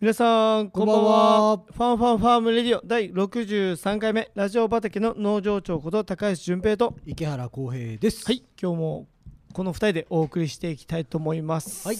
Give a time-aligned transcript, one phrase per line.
[0.00, 1.58] 皆さんこんばんは。
[1.58, 4.30] Fun Fun Farm Radio 第63回目。
[4.34, 6.96] ラジオ畑の農場長こと高橋純平と。
[7.04, 8.24] 池原康平です。
[8.24, 8.42] はい。
[8.60, 9.08] 今日も
[9.52, 11.86] この2人でお送りしていきたいと思います。
[11.86, 11.96] はい。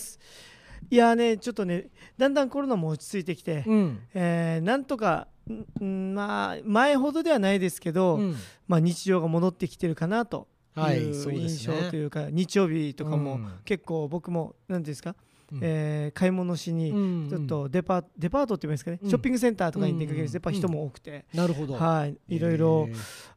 [0.91, 3.98] いやーねちょっとねだんだんコロナも落ち着いてきて、うん。
[4.14, 8.37] えーなんとかんんまあ前ほどではないですけど、うん。
[8.67, 11.82] まあ、日常が戻ってきてるかなとはいいう印ね。
[11.82, 13.53] 象というか、日曜日とかもうん。
[13.67, 15.16] 結構僕も何ですか、うん
[15.60, 19.09] えー買い物しにうんちょっとデパデパートって言いますかね、うん。
[19.09, 21.74] ショッピングセンターとかに出かけるやっぱ人も多くて、なるほど。
[21.74, 22.16] はい。
[22.28, 22.88] いろいろ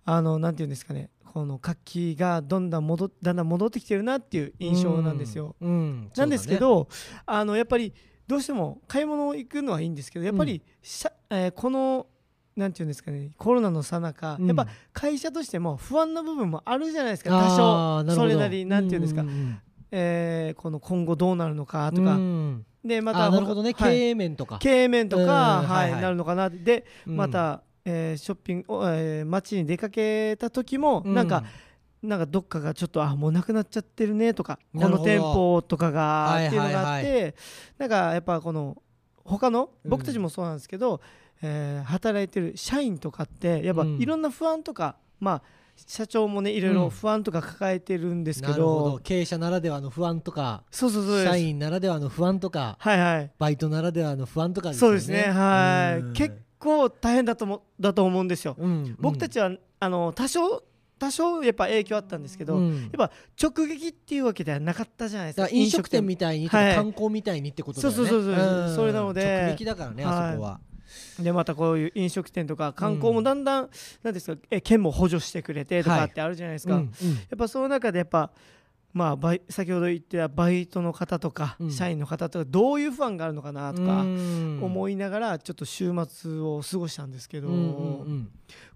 [0.05, 1.09] あのなんていうんですかね。
[1.34, 5.55] この活気がどんどん戻っだんだん戻ってきてるなっていう印象なんですよ。
[5.62, 5.70] うん。
[5.70, 6.12] うん。
[6.16, 6.88] なんですけど、
[7.26, 7.91] あのやっぱり
[8.27, 12.08] どうしても買い物行くのはいいんですけどやっぱりしゃ、えーこの
[12.55, 13.31] なんていうんですかね。
[13.36, 14.45] コロナのさなか、うん。
[14.48, 17.31] やっぱ会社としても不安な部分もあるじゃないですか。
[17.34, 18.16] あ多少。
[18.16, 19.59] それなりなんていうんですか、んん
[19.96, 22.66] えーこの今後どうなるのかとうか、ん。
[22.84, 23.73] でまたあなるほどね。
[23.76, 24.02] 経はい。
[24.09, 24.58] 営面とか。
[24.58, 25.26] 経営面とうん。
[25.26, 25.90] か、ははい。
[25.90, 26.50] いはいなるのかな。
[26.50, 27.16] でうん。
[27.17, 31.14] また、えーショッピング、おえー街に出かけた時も、うん。
[31.14, 31.44] なんか
[32.02, 36.02] なんかどっかがちょっとあもうなくなっちゃってるねとかこの店舗とかが
[36.34, 37.36] はいっていうのがあって、はい
[37.78, 38.82] なんかやっぱこの
[39.23, 39.92] 他のうん。
[39.92, 41.02] 僕たちもそうなんですけど、
[41.44, 43.98] えー働いてる社員とかってやっぱうん。
[44.02, 45.42] いろんな不安とか、まあ
[45.76, 49.00] 社長もねいろいろ不安とか抱えてるんですけど,、ど。
[49.04, 53.32] 経営者ならではの不安とかそうそうそう社員ならではの不安とかはいはい。
[53.38, 55.00] バイトならではの不安とかですよね。
[55.00, 56.14] そうですねはい、うん。
[56.14, 60.64] 結構大変だともだと思うんですよ、うん僕たちはあの多少
[61.00, 62.84] 多少やっぱ影響あったんですけど、うん。
[62.84, 66.06] やっぱ直撃っていうわけではなかったじゃないですか飲食店。
[66.06, 66.76] みたいにはい。
[66.76, 67.96] 観光みたいにってことだよね。
[67.98, 68.76] そうそうそうそうん。
[68.76, 70.62] それなので直撃だからねあそこは
[71.19, 73.69] でまたこういう飲食店とか観光もだんだん、
[74.03, 78.31] なんですかえ県も補助してくれてとかってあるじゃないですか、うんやっぱその中でやっぱ
[78.94, 81.71] まあバイ先ほど言ってたバイトの方とか、うん。
[81.71, 84.59] 社員の方とかどういう不安があるのかなとかうん。
[84.61, 87.49] 思いながらちょっと週末を過ごしたんですけど、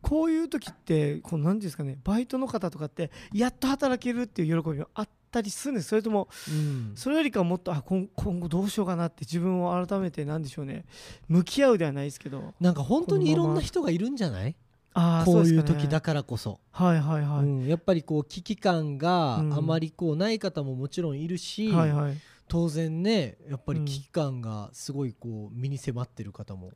[0.01, 5.90] こういう時ってこう何ですかねバイトの方とかってやっと働けるっていう喜びもあったりするんです。
[5.90, 6.92] それともうん。
[6.96, 10.86] それよりかはもっとあ今今後どうしようかなって自分を改めて何でしょうね。
[11.28, 12.53] 向き合うではないですけど。
[12.59, 14.56] なんか本当にいろんな人がいるんじゃない？
[14.94, 16.59] あーこういう時だからこそ。
[16.72, 17.68] はいはいはい、うん。
[17.68, 19.66] やっぱりこう危機感があうん。
[19.66, 22.18] まりこうない方ももちろんいるしはいはい。
[22.48, 23.86] 当然ねやっぱりうん。
[23.86, 26.72] 危機感がすごいこう身に迫ってる方も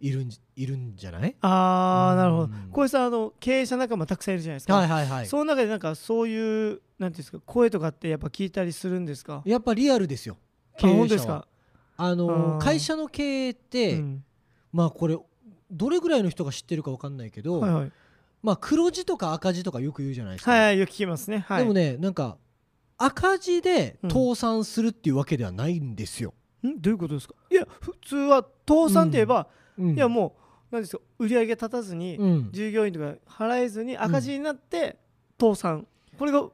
[0.00, 1.36] いるんじいるんじゃない？
[1.40, 2.44] ああなるほど。
[2.44, 5.26] うんこれさあの経営者仲間たくさんいるじゃないですか、はいはいはい。
[5.26, 9.42] その中でなんかそういうなんていうんですか声とかってやっぱ聞いたりするんですか？
[9.44, 10.38] やっぱリアルですよ
[10.74, 11.46] あ経営ですか、
[11.96, 14.24] あの会社の経営ってうん。
[14.72, 15.18] まあこれ
[15.70, 17.92] どれぐらいの人が知ってるか分かんないけどはいはい。
[18.42, 20.50] まあ黒字とか赤字とかよく言うじゃないですか。
[20.52, 21.44] はいはいよく聞きますね。
[21.48, 21.62] はい。
[21.62, 22.36] でもねなんか
[22.98, 24.10] 赤字でうん。
[24.10, 26.30] 倒産するっていうわけではないんですよ。
[26.30, 26.32] ん
[26.80, 27.34] どういうことですか？
[27.50, 29.46] いや普通は倒産って言えば、
[29.78, 29.94] うん。
[29.94, 32.48] いやもう何ですか売り上げ立たずに、うん。
[32.52, 34.98] 従業員とか払えずに赤字になって
[35.40, 35.86] 倒産、
[36.18, 36.44] これが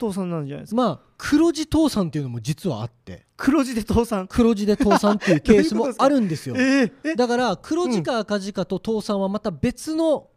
[0.00, 0.76] 倒産なんじゃないですか？
[0.76, 3.24] まあ黒字倒産っていうのも実はあって。
[3.36, 4.26] 黒字で倒産。
[4.28, 6.54] 黒字で倒産っていうケースも あるんですよ。
[6.56, 7.14] えーえ？
[7.16, 10.28] だから黒字か赤字かと倒産はまた別の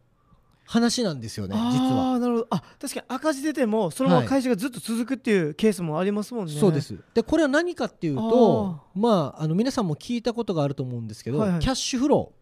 [0.70, 1.60] 話なんですよね実
[1.94, 2.10] は。
[2.10, 2.46] ああなるほど。
[2.50, 6.94] あ確かに赤字出てもそのまま会社がずっと続くっていうケースもありますもんね、そうです。
[7.14, 11.58] でこれは何かっていうとまああの皆さんも聞いたことがあると思うんですけど、はいはい。
[11.60, 12.32] キャッシュフロ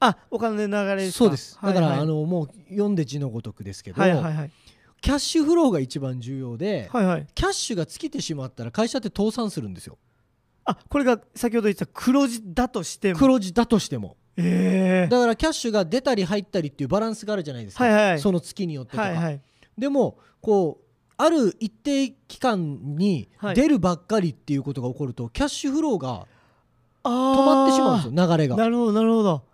[0.00, 1.18] あお金の流れーですか？
[1.18, 1.58] そうです。
[1.62, 1.96] だから、はい。
[1.96, 4.50] はいあのもう読んで字のごとくですけど、はいはいはい。
[5.00, 7.26] キャッシュフローが一番重要で、はいはい。
[7.34, 9.98] キャッシュが尽きてしまったら会社って倒産するんですよ。
[10.64, 13.18] あこれが先ほど言ってた黒字だとしても。
[13.18, 18.18] 黒字だとしてもええだからキャッシュが出たり入ったりっていうバランスがあるじゃないですか、はいはい。
[18.20, 19.40] その月によってとか、はいはい。
[19.78, 20.84] でもこう
[21.16, 23.54] ある一定期間にはい。
[23.54, 26.26] 出るばっかりっていうことが起こると、キャッシュフローが
[27.04, 28.56] 止止まってしまうんですよ流れが。
[28.56, 29.44] なるほどなるほど。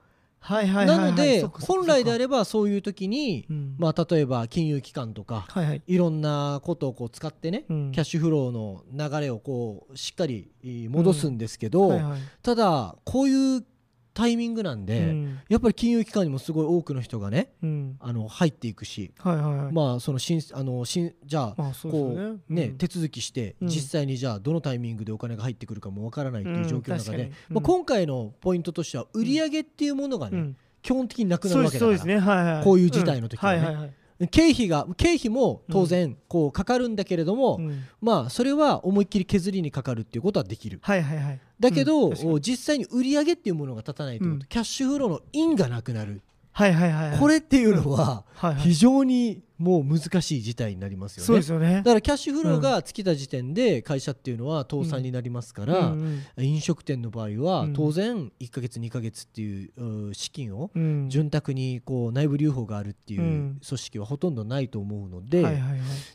[0.43, 0.99] はいはいはいはい。
[0.99, 3.75] なので本来であればそういう時に、うん。
[3.79, 5.83] まあ、例えば金融機関とかはいはい。
[5.87, 7.93] いろんなことをこう使ってね、うん。
[7.93, 12.21] キャッシュフローの流れをこうしっかりえー戻すんですけど、はいはい。
[12.43, 13.65] ただこういう
[14.13, 15.39] タイミングなんで、うん。
[15.49, 17.97] やっぱり金融機関にもすごい多くの人がねうん。
[18.01, 19.73] あの入っていくし、はいはいはい。
[19.73, 22.79] まあその申あの申じゃあまあそうねうね、うん。
[22.79, 23.69] 手続きしてうん。
[23.69, 30.57] 実際にじゃあどのタイミングでお金が入ってくるかもわからないっていう状況の中で、まあ、今回のポイントとしては売り上げっていうものがね、うん。
[30.83, 32.19] 基本的になくなるわけだからね。
[32.19, 32.65] はいはい。
[32.65, 33.59] こういう事態の時はね。
[33.59, 33.65] うん。
[33.65, 34.29] はいはいはい。
[34.29, 37.85] 経費が経費も当然こうかかるんだけれども、うん。
[38.03, 40.79] まあそれは思いっきり削りにかかるっていうことはできる。
[40.83, 44.49] はいはいはいだけど、うん実際に売り上げっていうものが立たないということ、うん。
[44.49, 46.23] キャッシュフローの因がなくなる、
[46.53, 47.19] はいはいはいはい。
[47.19, 48.25] これっていうのは
[48.59, 51.27] 非常にもう難しい事態になりますよね。
[51.27, 51.77] そうですよね。
[51.77, 57.73] だからキャッシュフローが尽きた時点で会社っていうのは倒産になりますから、うん飲食店の場合はうん。
[57.75, 61.11] 当然1ヶ月2ヶ月っていうう資金をうん。
[61.11, 63.61] 潤沢にこう内部留保があるっていううん。
[63.67, 65.47] 組織はほとんどないと思うので、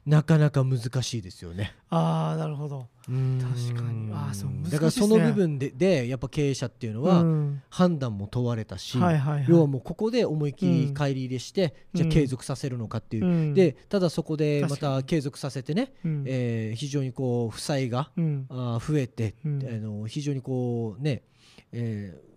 [0.08, 1.76] なかなか難しいですよね。
[1.90, 4.12] ああなるほど確かに。
[4.12, 7.62] あーそうだからその部分ででやっぱ経営者っていうのはうん。
[7.70, 9.46] 判断も問われたし、はいはいはい。
[9.48, 13.54] 要はもうここで思いっきりうん帰り入れして、じゃうんあ継続させるのかっていう、うん。
[13.54, 16.24] でただそこでまた継続させてね、うん。
[16.26, 18.46] えー非常にこう負債がうん。
[18.50, 19.64] あー増えて、うん。
[19.68, 21.24] あの非常にこうね、
[21.72, 22.36] えー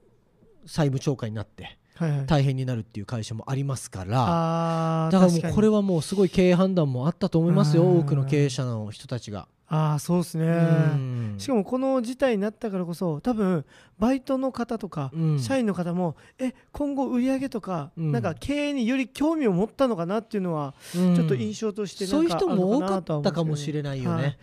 [0.67, 2.27] 債務超過になってはいはい。
[2.27, 5.09] 大変になるっていう会社もありますから。
[5.11, 8.01] だからもうこれはもうすごい経営判断もあったと思いますようん。
[8.01, 9.49] 多くの経営者の人たちが。
[9.71, 10.47] ああそうですね。
[10.47, 11.35] うん。
[11.37, 13.67] しかもこの事態になったからこそ多分
[13.99, 15.39] バイトの方とか、うん。
[15.39, 18.13] 社員の方もえ今後売り上げとか、うん。
[18.13, 21.15] なんか経営により興味を持ったのかなっていうのは、うん。
[21.15, 24.03] ちょっと印象としてそういう人も多かなったかもしれない。
[24.03, 24.39] よね。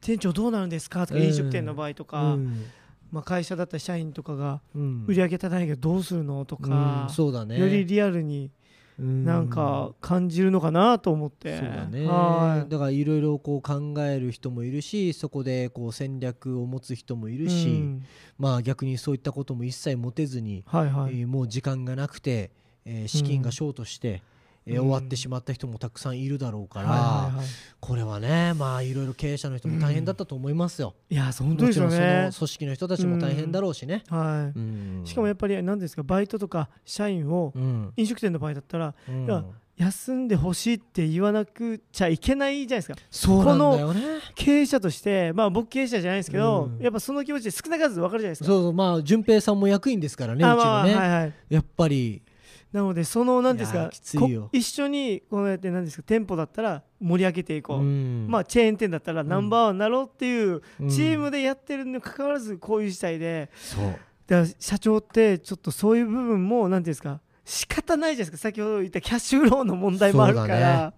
[0.00, 1.06] 店長どうなるんですか？
[1.06, 1.26] とか、うん。
[1.26, 2.64] 飲食店の場合とか、うん。
[3.12, 5.04] まあ、会社だったら社員とかがうん。
[5.06, 6.46] 売り上げ立たないけどどうするの？
[6.46, 6.70] とうん。
[6.70, 7.58] か、そうだね。
[7.58, 8.50] よりリアルにうん
[9.00, 12.06] なんか感じるのかなと思って、そうだね。
[12.06, 12.70] はい。
[12.70, 18.04] だからいろいろこう考える人もいるしそこでこう戦略を持つ人もいるし、うん。
[18.38, 22.50] まあ逆にそういったことも一切持てずに、はいはい、えーもう時間がなくて、
[22.84, 24.22] えー資金がショートして、
[24.66, 24.80] えーうん。
[24.88, 27.30] 終わってしまった人もたくさんいるだろうから、
[27.80, 30.94] これはねまあいろいろ経営者の人も大変だったと思いますよ。
[31.08, 34.04] いやそう本当ですよもちろんねその組織の人たちも大変だろうしね。
[34.08, 35.02] はい、うん。
[35.04, 37.92] しかもやっぱり何ですかバイトとか社員をうん。
[37.96, 39.24] 飲食店の場合だったらうん。
[39.24, 39.44] いや
[39.76, 42.96] 休んでほしいって言わなくちゃいけないじゃないですか。
[43.10, 44.02] そうなんだよね。
[44.34, 46.84] 経営者としてまあ僕経営者じゃないですけど、うん。
[46.84, 48.44] やっぱその気持ちで少なからず分かるじゃないですか。
[48.44, 48.72] そうそう。
[48.74, 51.34] まあ順平さんも役員ですからねうちのね、はいはい。
[51.48, 52.20] やっぱり
[52.72, 53.90] なのでその何ですか
[54.52, 58.26] 一緒にこうやって何ですか店舗だったら盛り上げていこう、うん。
[58.28, 60.88] まあチェーン店だったらナンバーワンになろうっていううん。
[60.88, 63.50] チームでやってるにもかかわらずこういう事態で。
[64.26, 68.48] だから社長ってちょっとそういう部分も何ですか仕方ないじゃないですか。
[68.48, 70.92] 先ほど言ったキャッシュフローの問題もあるから。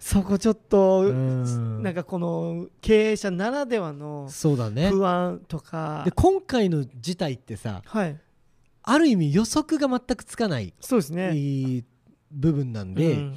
[0.00, 1.82] そ,、こちょっと、うん。
[1.82, 4.88] なんかこの経営者ならではのそうだね。
[4.88, 6.00] 不安とか。
[6.06, 8.18] で今回の事態ってさはい
[8.86, 11.84] ある意味予測が全くつかないそうですね。
[12.30, 13.34] 部分なんで、うん。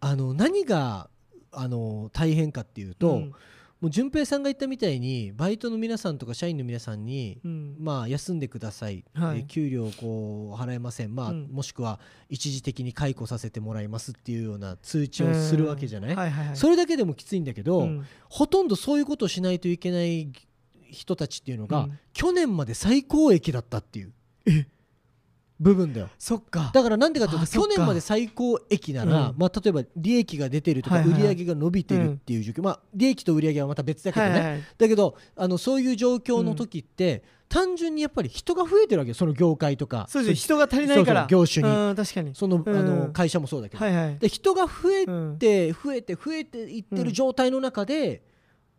[0.00, 1.08] あの何が
[1.50, 3.32] あの大変かっていうと、うん。
[3.80, 7.76] もう順平さんが言ったみたいにバイトの皆さんとか社員の皆さんに、うん。
[7.78, 9.38] まあ、休んでください、はい。
[9.38, 11.48] えー給料をこう払えません、まあうん。
[11.50, 11.98] もしくは
[12.28, 16.18] 一時的に解雇させてもらいますっていうような通知をするわけじゃない、うん。
[16.18, 16.56] はいはいはい。
[16.56, 18.06] それだけでもきついんだけど、うん。
[18.28, 20.30] ほとんどそういうことをしないといけない
[20.88, 21.98] 人たちっていうのが、うん。
[22.12, 24.12] 去年まで最高益だったっていう
[25.60, 26.08] 部分だよ。
[26.18, 26.70] そっか。
[26.74, 29.34] だからなんでかというと去年まで最高益なら、うん。
[29.38, 40.06] まあ、例えば利益が出てるとかはいはい売り上げが伸びてるっていう状況、まあ、利益と売り上げはまた別だけどね、はいはいだけどあのそういう状況の時って、単純にやっぱり人が増えてるわけよその業界とか。
[40.08, 40.32] そうです。
[40.32, 41.26] ね人が足りないから。
[41.28, 41.68] 業種に。
[41.68, 42.34] うん確かに。
[42.34, 42.76] その,、うん。
[42.76, 44.18] あの会社もそうだけど、はいはい。
[44.18, 45.38] で人が増えうん。
[45.38, 48.24] て増えて増えていってる状態の中で、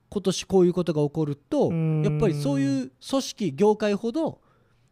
[0.09, 2.03] 今年こういうことが起こるとうん。
[2.03, 4.41] やっぱりそういう組織業界ほど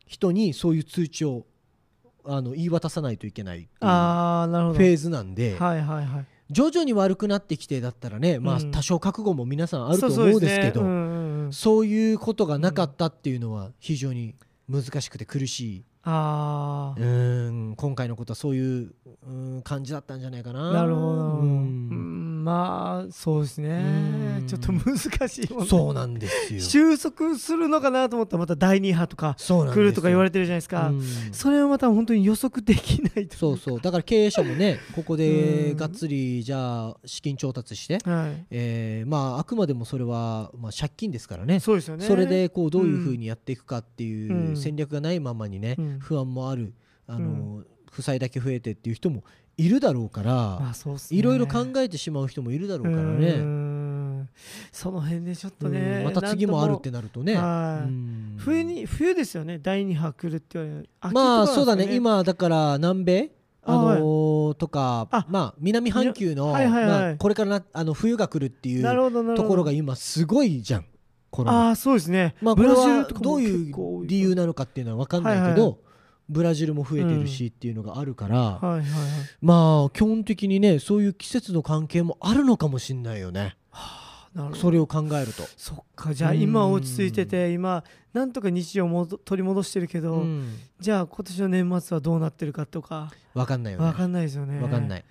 [0.06, 1.46] 人にそういう通知を
[2.26, 6.26] あの言い渡さないといけないっていフェーズなんで、はいはいはい。
[6.50, 8.72] 徐々に悪くなってきてだったらね、まあ、うん。
[8.72, 10.82] 多少覚悟も皆さんあると思うんですけど
[11.52, 14.36] そういうことがなかったっていうのは非常に
[14.70, 15.84] 難しくて苦しい。
[16.06, 18.94] あうーん今回のことはそういう
[19.26, 20.70] うーん感じだったんじゃないかな。
[20.70, 21.08] あなるほど。
[21.08, 24.40] ううんんまあそうですね。
[24.40, 24.48] うん。
[24.48, 24.98] ちょっと難
[25.28, 26.60] しい問題そうなんですよ。
[26.60, 30.90] 収束するのかなと思ったらまた第2波とか来るとか言われてるじゃないですか。
[30.90, 31.04] うん。
[31.32, 33.82] それはまた本当に予測できないとそうそう。
[33.82, 38.46] だから経営者もねここでうんがっつりじゃあ資金調達して、はい。
[38.52, 41.60] えーまああくまでもそれは、まあ、借金ですからね。
[41.60, 42.06] そうですよね。
[42.06, 44.58] それでこうどういうふうにやっていくかっていううん。
[44.58, 46.00] 戦略がないままにね、うん。
[46.00, 46.74] 不安もある
[47.08, 49.24] あの、負債だけ増えてっていう人も
[49.58, 50.74] いるだろうから、
[51.12, 53.32] いろいろ考えてしまう人もいるだろうからうね。
[53.34, 54.30] ん。
[54.72, 56.06] その辺でちょっとうねん。
[56.06, 57.38] また次もあるってなるとね。
[58.38, 59.60] 冬に冬ですよね。
[59.60, 61.96] 第2波来るって言われる秋まあそうだね。
[61.96, 63.32] 今だから南米？
[63.66, 66.90] ああのーとかあまあ南半球のはいはいはい。
[66.90, 70.86] まあこれからなあの冬が来るっていうところが今すごいじゃん
[71.30, 71.68] コロナ。
[71.68, 72.36] ああそうですね。
[72.42, 75.80] まあこれブラジはどういう理由なのかっていうのは分かんないけはいはいど
[76.30, 78.82] ブラジルも増えてるしっていうのがあるからはいはいはい。
[79.42, 83.56] まあ基本的にねそういう季節の関係もあるのかもしんないよね。
[84.34, 84.56] なるほど。
[84.56, 85.44] それを考えると。
[85.58, 90.56] そっかじゃあうん今落ち着いてて今なんとか日常をもど取り戻してるけど、うん。
[90.80, 93.12] じゃあ今年の年末はどうなってるかとか。
[93.34, 93.86] 分かんないよね。
[93.86, 94.60] わかんないですよね。
[94.60, 95.06] 分かんない。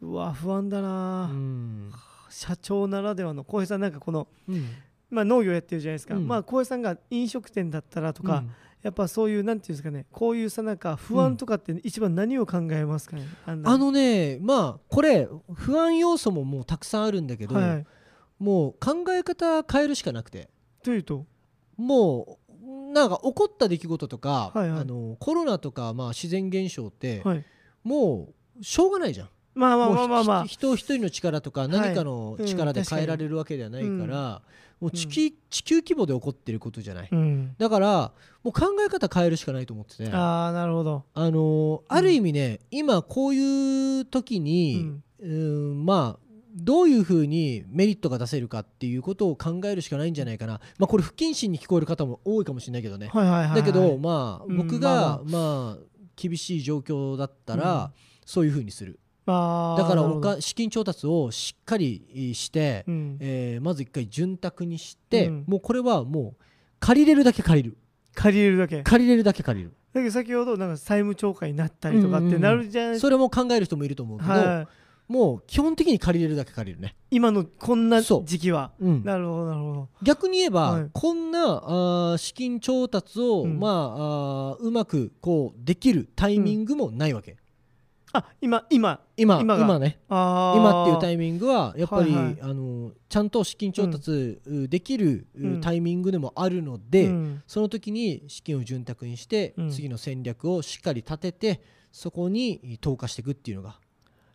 [0.00, 1.92] うわ不安だな、うん。
[2.28, 3.44] 社長ならではの。
[3.44, 4.68] 浩平さんなんかこの、うん。
[5.10, 6.26] まあ、農業やってるじゃないですか、うん。
[6.26, 8.42] まあ浩平さんが飲食店だったらとか、
[8.82, 13.70] やっぱそういうなんていうんですかねこういうさなんか不安とかって一番何を考えますかね、あんな。
[13.70, 17.68] あのねまあこれ不安要素ももうたくさんあるんだけど、はい。
[17.68, 17.86] はい
[18.38, 20.50] もう考え方変えるしかなくて。
[20.82, 21.24] というと？
[21.78, 24.80] もうなんか起こった出来事とか、はいはい。
[24.82, 27.44] あのコロナとか、まあ、自然現象って、はい。
[27.82, 28.28] も
[28.60, 29.28] うしょうがないじゃん。
[29.56, 30.44] まあまあまあまあまあ。
[30.44, 34.38] ひ人一人の力とか何かのうん力で変えられるわけではないから、うん
[34.78, 37.54] もう地球地球規模で起こってることじゃない、うん。
[37.56, 40.10] だからもう考え方変えるしかないと思ってて。
[40.12, 41.04] あああなるほど。
[41.14, 45.86] のーある意味ね今こういう時に、うん。
[45.86, 53.60] まあどういうふうにメリットが出せるかっていうことを考えるしかないんじゃないかな、まあ、これ不謹慎に聞こえる方も多いかもしれないけどね、はいはいはいはい。
[53.60, 55.82] だけどまあうん僕まあがまあ
[56.16, 57.92] 厳しい状況だったら
[58.24, 63.16] そういうふうにするだからおか資金調達をしっかりしてうん。
[63.20, 65.44] えーまず一回潤沢にしてうん。
[65.46, 66.42] もうこれはもう
[66.78, 67.76] 借りれるだけ借りる。
[68.14, 68.76] 借りれるだけ。
[68.78, 69.72] だ借りれるだけ借りる。
[69.92, 74.68] けど先ほどなんか債務超過になったりとかってなるじゃないですそれも考える人もいると思うけどはい。
[75.08, 76.96] もう基本的に借りれるだけ借りるね。
[77.12, 78.72] 今のこんな時期は。
[78.80, 79.04] うん。
[79.04, 79.88] なるほどなるほど。
[80.02, 80.90] 逆に言えば、はい。
[80.92, 83.60] こんなあー資金調達を、うん。
[83.60, 87.36] まああーうまくこうできるタイミングもないわけ、
[88.16, 89.64] あ今今今今が。
[89.64, 89.98] 今ね。
[90.08, 92.38] 今っていうタイミングはやっぱり、はいはい。
[92.40, 95.60] あのちゃんと資金調達うできるううん。
[95.60, 97.42] タイミングでもあるので、うん。
[97.46, 99.70] その時に資金を潤沢にして、うん。
[99.70, 103.78] 次の戦略をしっかり立ててそこに投下していくっていうのが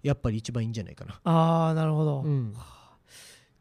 [0.03, 1.19] やっぱり一番いいんじゃないかな。
[1.23, 2.53] ああなるほど、うん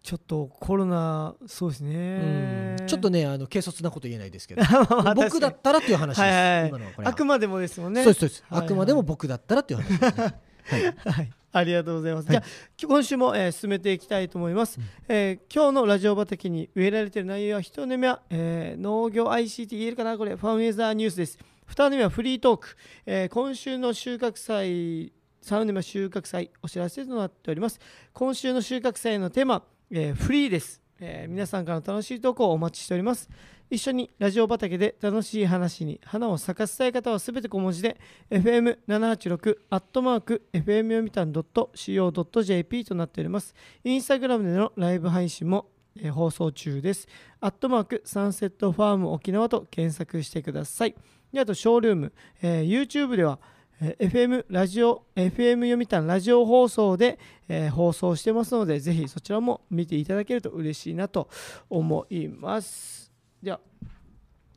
[0.02, 2.76] ちょっとコロナそうですね。
[2.80, 2.86] うん。
[2.86, 4.62] ちょっとねあの軽率なこと言えないですけど。
[5.02, 8.02] まあ僕だったらっていう話です、はいはいあくまでもですもんね。
[8.02, 10.34] そうですそうです、はいはいあくまでも僕だったらっていう話です、ね。
[10.70, 11.12] はい。
[11.12, 12.28] はい、ありがとうございます。
[12.28, 12.42] はい。
[12.76, 14.78] じゃあ今週も、えー進めていきたいと思います。
[14.78, 14.86] うん。
[15.08, 21.38] えー今日のラジオ畑に植えられている内容は一目目は、えー農業 ICT 言えるかなこれファンウェザーニュースです。
[21.66, 27.78] 二目目はフリートーク、えー今週の収穫祭三目目は収穫祭お知らせとなっております。
[28.12, 33.28] 今週の収穫祭のテーマ、えーフリーです、えー皆さんからの楽しい投稿をお待ちしております。
[33.70, 37.96] 一緒にラジオ畑で楽しい話に花を咲かせたい方はすべて小文字で
[38.30, 43.52] FM786 アットマーク FM 読みたん .co.jp となっております。
[43.82, 45.66] インスタグラムでのライブ配信も、
[46.12, 47.08] 放送中です。
[47.40, 50.94] アットマークサンセットファーム沖縄と検索してください。
[51.32, 53.40] であと、ショールーム、えー YouTube では、
[53.80, 57.18] FM ラジオ FM 読みたんラジオ放送で、
[57.48, 61.28] えー放送してますのでぜひそちらも見ていただけると嬉しいなと
[61.70, 63.10] 思います。
[63.42, 63.60] では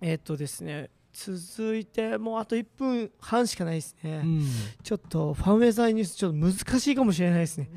[0.02, 4.48] えーっとですね続いてもうあと1分半しかないですね、うん。
[4.82, 7.70] ちょっとファンウェザーニュースちょっと難しいかもしれないですね。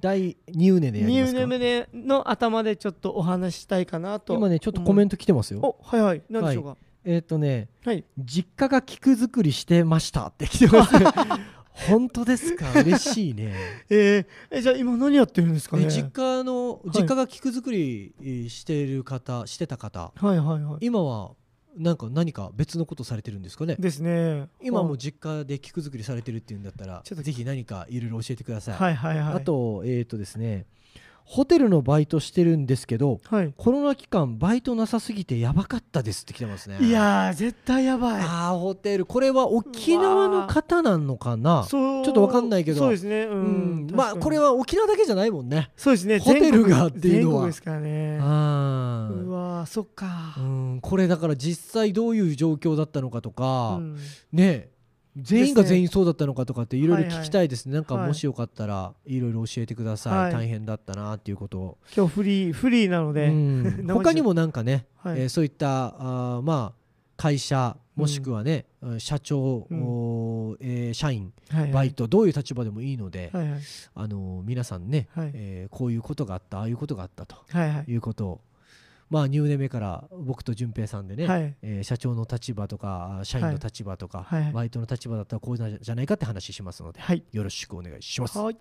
[0.00, 1.38] 第2ウネでやり2ますか。
[1.40, 6.22] 年目での頭でちょっとお話ししたいかなと今ねちょっとコメント来てますよ、おはいはい。
[6.28, 6.76] 何でしょうか？
[7.04, 10.94] えっ、とねはい、実家が菊作りしてましたって来てます。
[11.88, 12.72] 本当ですか？
[12.80, 13.54] 嬉しいね。
[13.88, 15.84] えーえじゃあ今何やってるんですかね？
[15.84, 16.90] え実家のい。
[16.90, 20.12] 実家が菊作りえーしている方してた方。
[20.16, 20.78] はいはいはい。
[20.80, 21.32] 今は
[21.76, 23.76] なんか何か別のことされてるんですかね？
[23.78, 24.48] ですね。
[24.60, 27.22] 今もう実家で菊作りされてるっていうんだったらちょっと。
[27.22, 29.34] ぜひ何かいろいろ教えてください、はいはいはい。
[29.34, 30.66] あとえっ、とですね
[31.30, 33.52] ホテルのバイトしてるんですけどはい。
[33.56, 36.78] コロナ期間バイトなさすぎてやばかったですって来てますね。
[36.80, 38.22] いやー絶対やばい。
[38.22, 39.04] あーホテル。
[39.04, 41.66] これは沖縄の方なのかな？
[41.68, 42.78] ちょっとわかんないけど。
[42.78, 43.24] そうですね。
[43.24, 43.86] ううん。
[43.86, 45.70] ん、まあこれはは沖縄だけじゃないもんね。
[45.76, 46.18] そうですね。
[46.18, 47.46] ホテルがっていうのは。
[47.46, 48.18] ですからね。
[48.22, 50.78] あうわーそっかうん。
[50.80, 53.98] これだから実際どういう状況だったのかとか、うん。
[54.32, 54.70] ね
[55.20, 57.16] 全員が全員そうだったのかとかっていろいろはいはい。
[57.20, 58.08] 聞きたいですね、なんかはい。
[58.08, 60.32] もしよかったらいろいろ教えてください、はい。
[60.32, 63.86] 大変だったなっていうことを、今日フリーフリーなので、うん。
[63.92, 65.20] 他にもなんかね、はい。
[65.20, 66.78] えーそういったあーまあ
[67.16, 70.56] 会社もしくはね、うん社長、うん。
[70.60, 71.72] えー社員はいはい。
[71.72, 73.60] バイトどういう立場でもいいので、はいはい。
[73.94, 75.30] あのー皆さんね、はい。
[75.34, 77.90] えーこういうことがあったああいうことがあったとはいはい。
[77.90, 78.40] いうことを
[79.10, 81.56] まあ入年目から僕と淳平さんでね、はい。
[81.62, 84.52] えー社長の立場とか社員の立場とか、はいはい。
[84.52, 87.24] バイトの立場だったらこういうのじゃないかって話しますのではい。
[87.32, 88.38] よろしくお願いします。
[88.38, 88.56] はい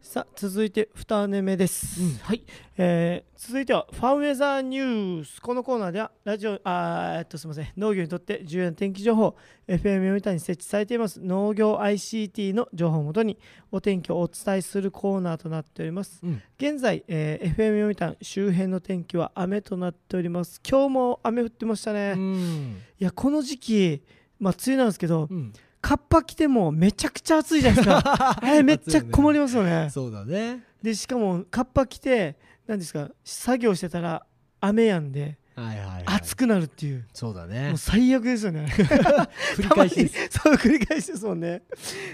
[0.00, 2.42] さあ続いて2ネ目です、うんはい、
[2.78, 5.40] えー続いてはファンウェザーニュース。
[5.40, 7.68] このコーナーではラジオあーえっとすみません。
[7.76, 9.36] 農業にとって重要な天気情報
[9.68, 11.20] FM 読みたに設置されています。
[11.20, 13.38] 農業 ICT の情報をもとに
[13.70, 16.20] お天気をお伝えするコーナーとなっております。
[16.24, 16.42] うん。
[16.58, 20.60] 現在、えー FM 読みた周辺の天気は雨となっております。
[20.68, 22.76] 今日も雨降ってましたね、いうん。
[22.98, 24.02] やこの時期
[24.40, 28.38] まあ梅雨なんですけどうんカッパ着てもめちゃくちゃ暑いじゃないですか。
[28.42, 29.88] あれめっちゃ困りますよね。
[29.90, 30.64] そうだね。
[30.82, 34.24] でしかもカッパ着て何ですか作業してたら
[34.60, 37.06] 雨やんではいはい、はい、暑くなるっていう。
[37.12, 38.66] そうだもねう最悪ですよね。
[39.56, 40.28] 繰り返しです。
[40.38, 41.62] そう繰り返しですもんね、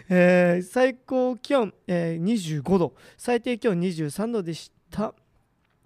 [0.08, 2.94] えー最高気温、えー25度。
[3.18, 5.14] 最低気温23度でした。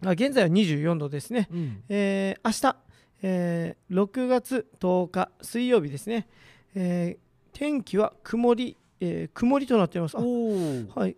[0.05, 1.83] あ現在は24度ですね、うん。
[1.89, 2.77] えー明日、
[3.23, 6.29] えー6月10日水曜日ですね、
[6.77, 7.28] えー
[7.59, 10.17] 天気は曇り、えー曇りとなっています。
[10.17, 11.17] はい。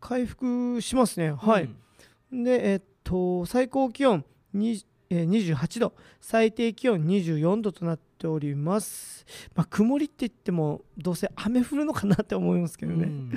[0.00, 1.30] 回復しますね。
[1.30, 1.70] はい、
[2.32, 9.24] でえーっと最高気温に、えー28度最低気温24度となっております。
[9.54, 13.32] まあ曇りって言ってもどうせ雨降るのかなって思いますけどね、うん。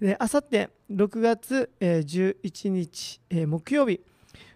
[0.00, 4.00] であさって6月、えー11日、えー木曜日。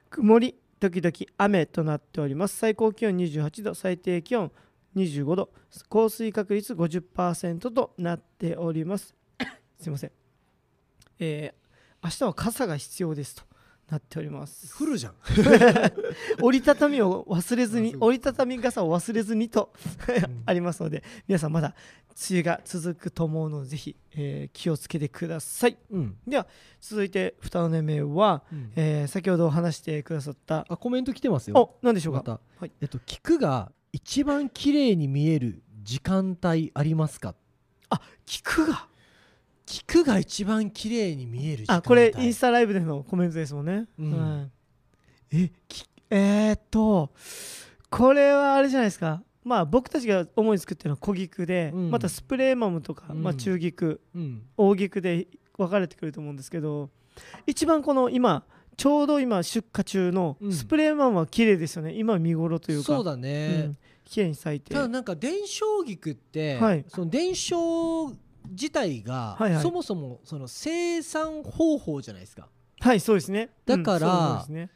[0.09, 2.57] 曇り時々雨となっております。
[2.57, 4.53] 最高気温28度最低気温
[4.97, 5.51] 25度
[5.89, 9.15] 降水確率50%となっております。
[9.81, 10.13] すいません。
[11.19, 11.65] えー
[12.05, 13.43] 明日は傘が必要ですと
[13.91, 14.77] なっております。
[14.77, 15.15] 降るじゃん。
[16.43, 19.73] 折りたたみを忘れずに折りたたみ傘を忘れずにと
[20.29, 20.43] ん。
[20.45, 21.75] ありますので皆さんまだ
[22.09, 25.79] 梅雨が続くと思うのでぜひ、えー気をつけてください。
[25.91, 26.19] うん、
[26.83, 28.73] 続いて2人目は、うん。
[28.77, 31.57] えー先ほど話してくださったあコメント来てますよ。
[31.59, 32.39] お何でしょうか？
[32.61, 32.73] はい。
[32.83, 37.37] えっと菊が一番綺麗に見える時間帯ありますか？
[38.27, 38.89] 菊が。
[39.67, 41.79] 菊が一番綺麗に見える時間帯。
[41.79, 44.39] あこれインスタライブでのコメントですもんね、うん。
[44.41, 44.47] は
[45.31, 45.37] い。
[45.37, 47.13] えきえー、っと
[47.89, 49.23] これはあれじゃないですか。
[49.45, 51.91] まあ僕たちが主に作ってるのは小菊で、うん。
[51.93, 53.23] またスプレーマムとか、うん。
[53.23, 54.43] まあ、中菊うん。
[54.57, 56.91] 大菊で分かれてくると思うんですけど
[57.47, 58.43] 一番この今
[58.77, 60.53] ちょうど今出荷中のうん。
[60.53, 62.87] スプレーマムは綺麗ですよね、今見頃というか。
[62.87, 64.75] そうだうねん、綺麗に咲いて。
[64.75, 66.85] ただなんか伝承菊って、はい。
[66.89, 68.13] その伝承
[68.51, 69.63] 自体が、はいはい。
[69.63, 72.49] そもそもその生産方法じゃないですか。
[72.81, 73.51] はいそうですね。
[73.65, 74.71] だからうんね。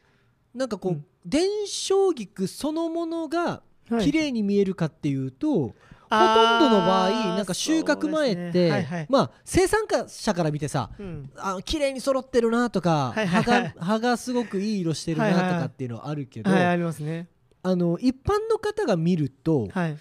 [0.55, 1.05] なんかこう、うん。
[1.27, 4.05] 伝承菊そのものがはい。
[4.05, 5.75] 綺麗に見えるかっていうと、ほ
[6.11, 8.71] とんどの場合なんか収穫前って、ね。
[8.71, 9.07] はいはい。
[9.09, 11.31] まあ生産者から見てさうん。
[11.37, 13.69] あ綺麗に揃ってるなとか、はいはいはい。
[13.69, 17.29] 葉が葉がすごくいい色してるなとはいはいはいかっていうのはあるけど、はいありますね
[17.63, 19.99] あの一般の方が見ると、はい。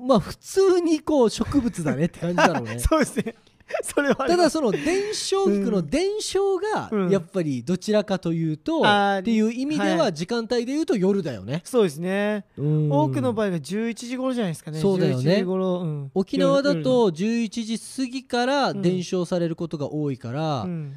[0.00, 2.78] まあ普通にこう植物だねって感じだろうね。
[2.80, 3.34] そうですね。
[3.82, 7.10] それはただその伝承菊の伝承がうん。
[7.10, 10.14] やっぱりどちらかというと、っていう意味でははい。
[10.14, 12.46] 時間帯で言うと夜だよね、そうですね。
[12.56, 12.90] うん。
[12.90, 14.80] 多くの場合が11時頃じゃないですかね。
[14.80, 15.32] そうだよね。
[15.32, 16.10] 11時頃、うん。
[16.14, 18.82] 沖縄だ夜と11時過ぎからうん。
[18.82, 20.94] 伝承されることが多いから、うん。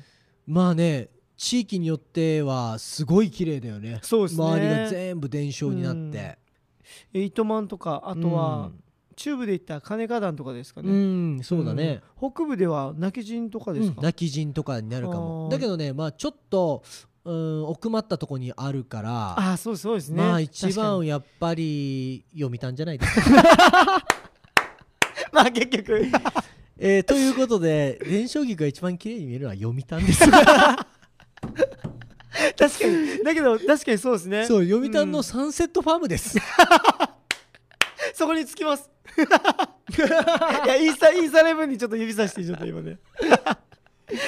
[0.47, 1.09] まあね
[1.41, 3.99] 地域によってはすごい綺麗だよね。
[4.03, 4.45] そうですね。
[4.45, 6.37] 周りが全部伝承になって、
[7.15, 8.69] え糸満とかあとは、
[9.15, 12.31] 中部で行ったら金花壇とかですかうん、ね、うんそうだね、うん。
[12.31, 15.45] 北部では泣き陣とかですか、泣き陣とかになるかも。
[15.45, 15.51] あー。
[15.51, 16.83] だけどねまあちょっと
[17.25, 20.21] うん奥まったとこにあるからああそうそうですね。
[20.21, 24.05] まあ一番やっぱり読みたんじゃないですか、
[25.33, 26.05] まあ結局。
[26.77, 30.23] えーということで伝承菊が一番綺麗に見えるのは読みたんです
[32.57, 33.23] 確かに。
[33.23, 34.45] だけど確かにそうですね。
[34.45, 35.11] そう読みたんうん。
[35.11, 36.37] のサンセットファームです、
[38.13, 38.89] そこにつきます。
[40.65, 42.97] いやインスタインスタライブにちょっと指さしてちょっと今ね。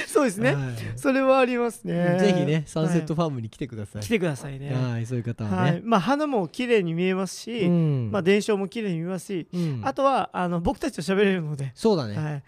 [0.08, 0.74] そうですね、はい。
[0.96, 2.18] それはありますね。
[2.20, 4.06] ぜひねサンセットはファームに来てください、い。
[4.06, 4.74] 来てくださいね。
[4.74, 5.82] はいそういう方はね、はい。
[5.84, 8.10] まあ花も綺麗に見えますし、うん。
[8.12, 9.82] まあ伝承も綺麗に見えますし、うん。
[9.84, 12.44] あとはあの僕たちと喋れるので、そうだね、はい、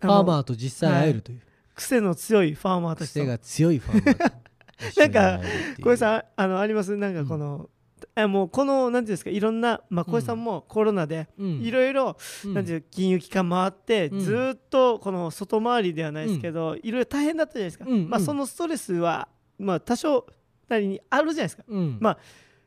[0.00, 1.40] ファーマーーと実際会えるという、
[1.74, 3.20] 癖の強いファーマーたちと。
[3.20, 4.34] 癖が強いファーマーと。
[4.88, 5.84] 一緒に会えるっていう。
[5.84, 6.96] 小江さんあのあります？
[6.96, 7.70] なんかこの、
[8.14, 11.60] あもうこのなんていうんですかいろんなまあ小江さんもコロナでうん。
[11.62, 12.16] いろいろ
[12.90, 14.20] 金融機関回ってうん。
[14.20, 18.10] ずーっとこの外回りではないですけどいろいろ大変だったじゃないですか、うんうん。
[18.10, 20.26] まあそのストレスはまあ多少
[20.68, 21.64] なりにあるじゃないですか。
[21.68, 21.98] うん。
[22.00, 22.18] まあ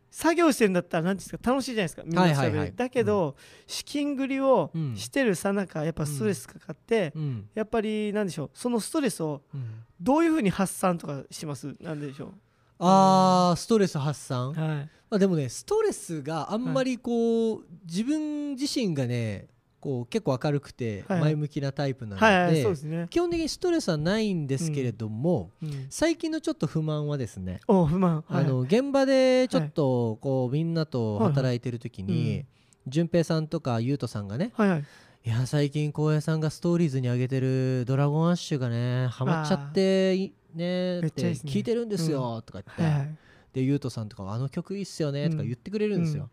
[0.10, 2.60] 作業してるんだったら何ですか楽しいじゃないですかみんなと喋るはいはい。
[2.60, 3.36] はいだけど、
[3.68, 4.96] 資金繰りをうん。
[4.96, 7.50] してるさなかやっぱストレスかかって、うん。
[7.54, 9.84] やっぱりなんでしょうそのストレスをうん。
[10.00, 11.76] どういうふうに発散とかします？
[11.82, 12.34] なんでしょ
[12.80, 19.48] あーストレス発散、う、はい、まあ、でもねストレスがあんまりこう、自分自身がね
[19.88, 32.44] こう結構明るくて前向きなタイプなので,、基本的にストレスはないんですけれども、うん、最近のちょっと不満はですね、お不満、はい、あの現場でちょっとこうみんなと働いてる時に
[32.86, 34.84] 淳平さんとか優斗さんがねは
[35.24, 43.10] いや最近浩平さんがストーリーズに上げてる「ドラゴンアッシュ」がねハマっちゃっていねって聞いてるんですよとか言って、
[43.54, 46.30] で優斗さんとかはあの曲いいっすよねとか言ってくれるんですよ、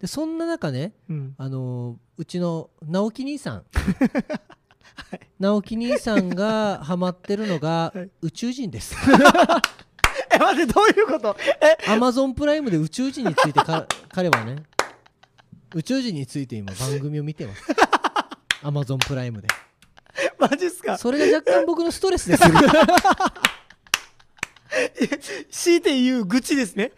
[0.00, 1.34] でそんな中ねうん。
[1.38, 3.64] あのうちの直樹兄さん、
[5.38, 8.10] 直樹兄さんがハマってるのがはい。
[8.22, 8.94] 宇宙人です。
[10.32, 11.36] え待ってどういうこと？
[11.86, 11.90] え？
[11.90, 14.56] アマゾンプライムで宇宙人についてか 彼はね
[15.74, 17.62] 宇宙人について今番組を見てます。
[18.62, 19.48] アマゾンプライムで。
[20.38, 20.96] マジっすか？
[20.98, 22.42] それが若干僕のストレスです。
[22.42, 22.48] よ
[25.50, 26.92] 強いて言う愚痴ですね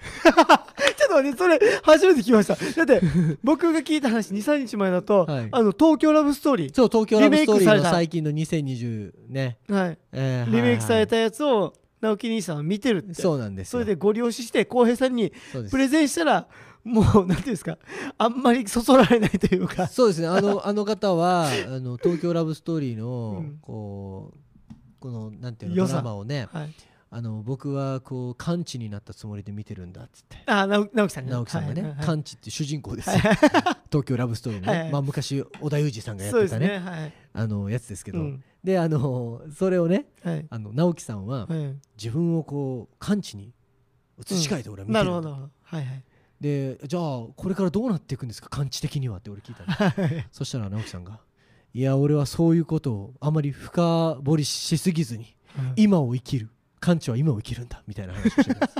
[1.08, 2.54] ちょっと待ってそれ初めて聞きました。
[2.54, 3.06] だって
[3.42, 5.48] 僕が聞いた話23日前だと、はい。
[5.50, 13.06] あの東京ラブストーリそう東京ラブストーリーの最近の2020ね、ー、はい、えーリメイクされはいたやつを直樹兄さんは見てるって。
[13.08, 13.70] はいそうなんですよ。
[13.72, 15.32] それでご了承して浩平さんに
[15.70, 16.46] プレゼンしたら
[16.84, 17.78] もうなんていうんですか
[18.18, 19.86] あんまりそそられないというか。
[19.88, 20.28] そうですね。
[20.28, 23.58] あの あの方はあの東京ラブストーリーの、うん。
[23.60, 24.38] こう
[25.00, 26.74] このなんていうのドラマをねはい、
[27.10, 30.36] あの僕はこう完治になったつもりで見てるんだっつって。
[30.46, 31.32] あ直直樹さんが。
[31.32, 33.16] 直樹さんがね、完治って主人公ですよ。
[33.16, 34.92] 東京ラブストーリーのね、はいはい。
[34.92, 36.68] まあ、昔織田裕二さんがやってたね。
[36.68, 36.78] ね。
[36.78, 38.44] はいあのやつですけど、うん。
[38.62, 40.46] であのそれをねはい。
[40.50, 41.76] あの直樹さんははい。
[41.96, 43.54] 自分をこう完治に
[44.18, 45.30] 移し替えて俺は見てるんだ、なるほど。
[45.62, 46.04] はいはい。
[46.40, 47.02] でじゃあ
[47.34, 48.48] これからどうなっていくんですか？
[48.50, 49.72] 完治的にはって俺聞いたの。
[49.72, 51.20] はいそしたら直樹さんが
[51.72, 55.36] 「いや俺はそういうことをあまり深掘りしすぎずに
[55.76, 58.74] 今を生きる完治は今を生きるんだ」みたいな話をしてます。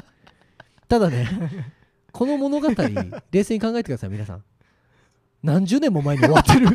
[0.88, 1.28] ただね
[2.12, 2.68] この物語
[3.30, 4.44] 冷静に考えてください皆さん。
[5.42, 6.66] 何十年も前に終わってる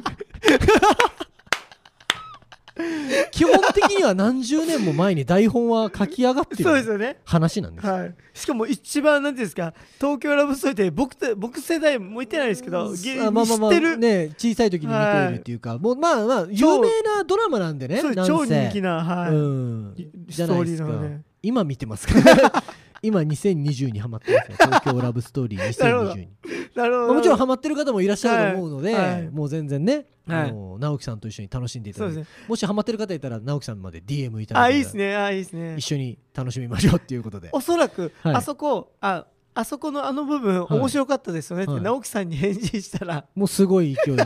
[3.31, 7.17] 基本的には何十年も前に台本は書き上がってそうでするよね。
[7.23, 18.31] 話なんですはい、しかも一番なんていうんですか東京ラブストーリーって僕と僕世代も言ってないですけどまあまあまあ知ってる、ね小さい時に見ているっていうか、もうまあまあ有超名なドラマなんでねそうなんせ。
[18.31, 19.31] 超人気な、はい。
[19.31, 19.95] うん。
[20.29, 20.87] スじゃないですか。
[20.87, 22.63] トーリーのね今見てますから
[23.03, 24.55] 今2020にハマってますよ。
[24.65, 26.11] 東京ラブストーリーなるほど。
[26.13, 26.29] 2020に
[26.73, 27.13] なるほど。
[27.13, 29.29] もちろんハマってる方もいらっしゃると思うので、はいはい。
[29.29, 30.53] もう全然ね、はい。
[30.79, 32.25] 直樹さんと一緒に楽しんでいただいて、ね。
[32.47, 34.77] もしハマってる方いたら直樹さんまで DM いただあいて。
[34.77, 35.15] いいですね。
[35.15, 35.75] あいいですね。
[35.77, 37.49] 一緒に楽しみましょうっていうことで。
[37.51, 41.81] おそらく、はいあそこああそこのあの部分、はい面白かったですよねって、はい。
[41.81, 43.25] 直樹さんに返事したら。
[43.35, 44.23] もうすごい勢いで。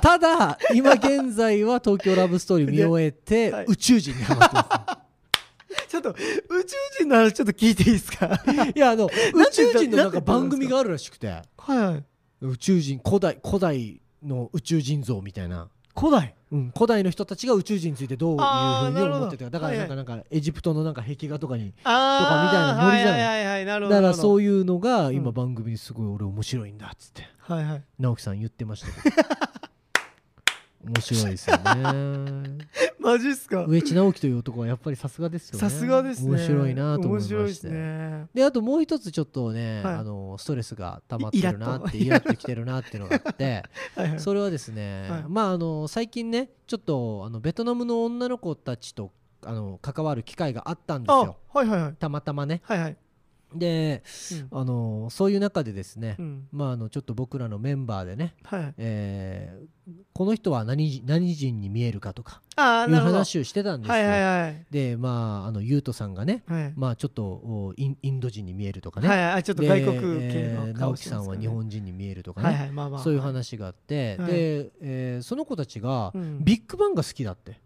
[0.00, 3.64] ただ今現在は東京ラブストーリー見終えて、はい。
[3.68, 4.87] 宇宙人にハマってます。
[4.87, 8.40] ちょっと宇宙人の話ちょっと聞いていいですか？
[8.74, 9.10] いやあの宇
[9.52, 11.28] 宙人のなんか番組があるらしくて。
[11.28, 11.42] は
[11.74, 12.04] いはい。
[12.40, 16.34] 宇宙人古代古代の宇宙人像みたいな、古代？
[16.50, 19.50] うん、古代の人たちが宇宙人についてどういうふうに思ってたか。
[19.50, 23.64] だからなんかなんかエジプトのなんか壁画とかにあとかみたいなノリじゃない？
[23.66, 25.14] だどからそういうのがん。
[25.14, 27.24] 今番組にすごい俺面白いんだっつって。
[27.40, 27.82] はいはい。
[27.98, 29.16] 直樹さん言ってましたけど
[30.88, 32.58] 面白いですよね。
[32.98, 33.64] マジっすか？
[33.66, 35.60] 上地直樹という男はやっぱりさすがですよね。
[35.60, 36.30] さすがですね。
[36.36, 37.34] 面白いなと思いまして。
[37.34, 38.26] 面白いですね。
[38.34, 39.94] であともう一つちょっとね、はい。
[39.96, 44.20] あのストレスが溜まってるなってイイラッときてるなっていうのがあって はいはい。
[44.20, 45.24] それはですね、はい。
[45.28, 49.12] まああの最近ねちょっとあのベトナムの女の子たちと
[49.44, 51.94] あの関わる機会があったんですあよはいはいはい。
[51.94, 52.60] たまたまね。
[52.64, 52.96] はいはい
[53.54, 54.02] で
[54.50, 56.24] あのそういう中でですね、うん。
[56.24, 58.60] うんまああのちょっと僕らのメンバーでね、はい。
[58.60, 59.66] はいえー
[60.12, 64.66] この人は何人何人に見えるかとかいう話をしてたんですよ、はいはいはい。
[64.70, 66.72] でまああのゆうとさんがねはい。
[66.76, 69.42] まあちょっとおインインド人に見えるとかね、はいはい。
[69.42, 72.70] ちょっとで外国系えーの顔直樹さんは日本人に見えるとかね、はいはい。
[72.70, 73.00] まあまあ。
[73.02, 74.32] そういう話があって、はい。
[74.32, 76.44] で、えーその子たちがうん。
[76.44, 77.58] ビッグバンが好きだって、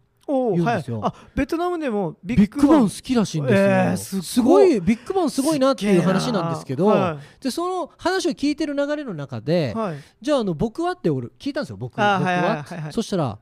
[0.55, 1.01] 言うんですよ。
[1.05, 2.83] あベトナムでもビビッグバン。
[2.83, 4.73] 好きらしいんですよ、えーすっごい。
[4.73, 9.97] すごいビッグバンすごいなっていう話なんですけど、はでその話を聞いてる流れの中で、いはい。
[10.21, 13.39] じゃああの僕はって俺聞いたんですよ僕僕は,、はいはいはいはいそしたら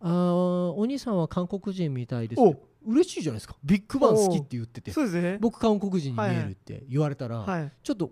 [0.00, 3.56] あーお兄さんは韓国人みたいですお嬉しいじゃないですか。
[3.62, 4.90] ビッグバン好きって言ってて。
[5.20, 5.36] ね。
[5.38, 7.70] 僕韓国人に見えるって言われたら、はい。
[7.82, 8.10] ちょっと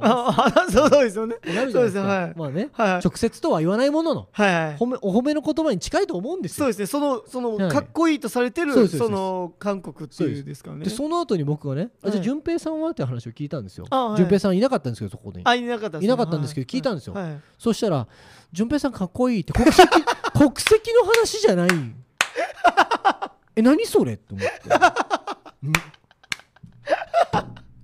[0.00, 1.36] ああ そうそうですよね。
[1.46, 2.00] おなるじゃないですか。
[2.02, 2.32] そうですはい。
[2.36, 2.68] まあね。
[2.72, 3.00] はい。
[3.04, 4.76] 直接とは言わないもののはいはい。
[4.76, 6.64] 褒めお褒めの言葉に近いと思うんですよ。
[6.64, 6.86] そうですね。
[6.86, 7.70] そのそのはい。
[7.70, 13.86] かっこいいとされてるその韓国っていうですからねでその後に僕がね「あじゃ順平さんは?」って話を聞いたんですよ。
[14.16, 15.40] 順平さんいなかったんですけどそこに。
[15.44, 16.04] あいなかったね。
[16.04, 17.14] いなかったんですけど聞いたんですよ。
[17.58, 18.06] そしたら
[18.52, 19.88] 「順平さんかっこいい」って国籍
[20.34, 21.68] 国籍の話じゃない。
[23.56, 24.14] え何それ？
[24.14, 24.50] って思って。
[25.64, 25.72] うん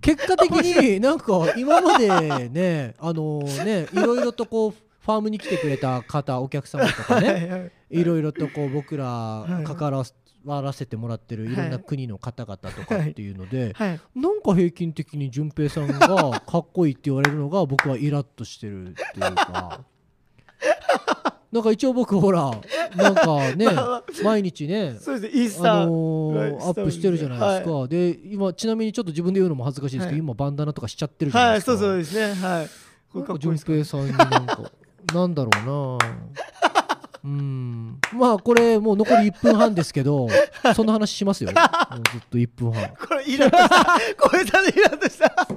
[0.01, 7.73] 結果的になんか今までね あのねいろいろとこうファームに来てくれた方お客様とかはねいはい。
[7.91, 10.05] いろいろとこう僕らい関
[10.45, 11.57] わらせてもらってるい。
[11.57, 14.01] ろんな国の方々とかっていうのではい。
[14.15, 19.81] なんか平均的に順平さんがかっこいいって言われるのが僕はイラッとしてるっていうか
[21.53, 22.51] なんか一応僕ほら
[22.95, 23.67] なんかね
[24.23, 30.19] 毎日ねそうですねインスタ、あのーはいアップしてるじゃないですか、で今ちなみにちょっと自分で言うのも恥ずかしいですけど、はい。
[30.21, 32.35] 今バンダナとかしちゃってるじゃなはいい、ですか、そうそうですね。
[32.35, 32.69] はい。
[33.13, 34.71] これか淳平さんになんか
[35.13, 35.99] なんだろうな。
[37.25, 37.99] うん。
[38.15, 40.29] まあこれもう残り1分半ですけど
[40.75, 41.51] そんな話しますよ。
[41.51, 42.89] も うずっと1分半。
[43.09, 43.99] これイラッとした。
[44.17, 45.49] 小江さんでイラッとした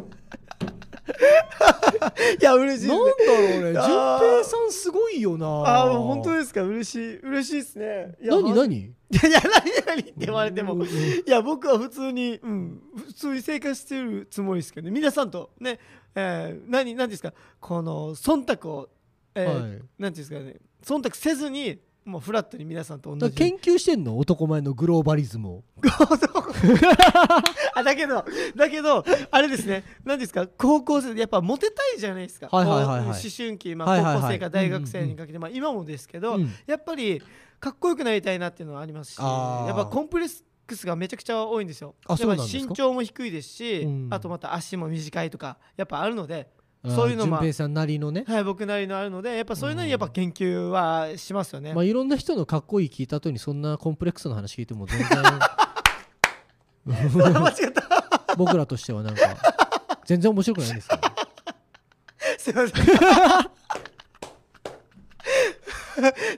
[2.39, 3.73] いや嬉しいなんだろうね。
[3.73, 4.19] 淳あー。
[4.19, 5.45] 平さんすごいよな。
[5.47, 6.63] ああ本当ですか？
[6.63, 7.19] 嬉しい。
[7.19, 8.15] 嬉しいですね。
[8.21, 8.75] いやま何何？
[8.83, 8.91] い
[9.31, 10.83] や何何って言われても。
[10.83, 10.87] い
[11.29, 14.91] や僕は普通に、うん、普通に生活してるつもりですけどね。
[14.91, 15.79] 皆さんとね、
[16.15, 17.33] えー、何何ですか？
[17.59, 18.89] この忖度を、
[19.35, 19.61] えーはい。
[19.61, 20.55] なんていうんですかね？
[20.83, 24.17] 忖度せずにもうフラットに皆さんと同だじ研究してんの？
[24.17, 25.63] 男前のグローバリズムを。
[27.75, 29.83] あだけどだけどあれですね。
[30.03, 30.47] 何ですか？
[30.47, 32.97] 高校生でやっぱモテたいじゃないですか、はいはいはいはい。
[32.97, 36.51] こう思春期、まあ、高校生から大学生にかけて、まあ、今もですけど、うん。
[36.67, 37.21] やっぱり
[37.59, 41.95] かっこよくなりたいなっていうのはありますしやっぱコンプレックスがめちゃくちゃ多いんですよ。
[42.09, 44.07] やっぱ身長も低いですし、うん。
[44.11, 46.49] あとまた足も短いとかやっぱあるので
[46.85, 47.37] そういうのも。
[47.37, 48.25] 平さんなりのね。
[48.27, 55.07] はい、僕なりのあるのでやっぱそういうのにやっぱ研究はしますよね、まあいろんな人のかっこいい聞いた後にそんなコンプレックスの話聞いても全然。
[56.85, 58.35] 間違った。
[58.35, 59.21] 僕らとしてはなんか
[60.05, 60.99] 全然面白くないんですよ。
[62.37, 62.85] すいません。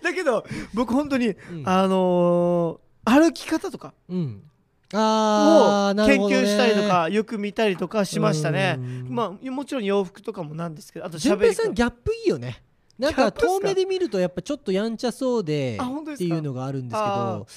[0.03, 1.35] だけど僕本当に、ん。
[1.65, 3.93] あのー歩き方とか。
[4.09, 4.43] うん。
[4.43, 4.54] を
[4.97, 8.75] ああなる研究したりとかよく見たりとかしましたね。
[8.77, 9.07] うん。
[9.09, 12.63] まあもちろん洋服とかもなんですけどあと淳喋り方平さんギャップいいよね。
[12.97, 15.77] なんか遠目で見るとやっぱちょっとやんちゃそうで
[16.13, 17.47] っていうのがあるんですけあど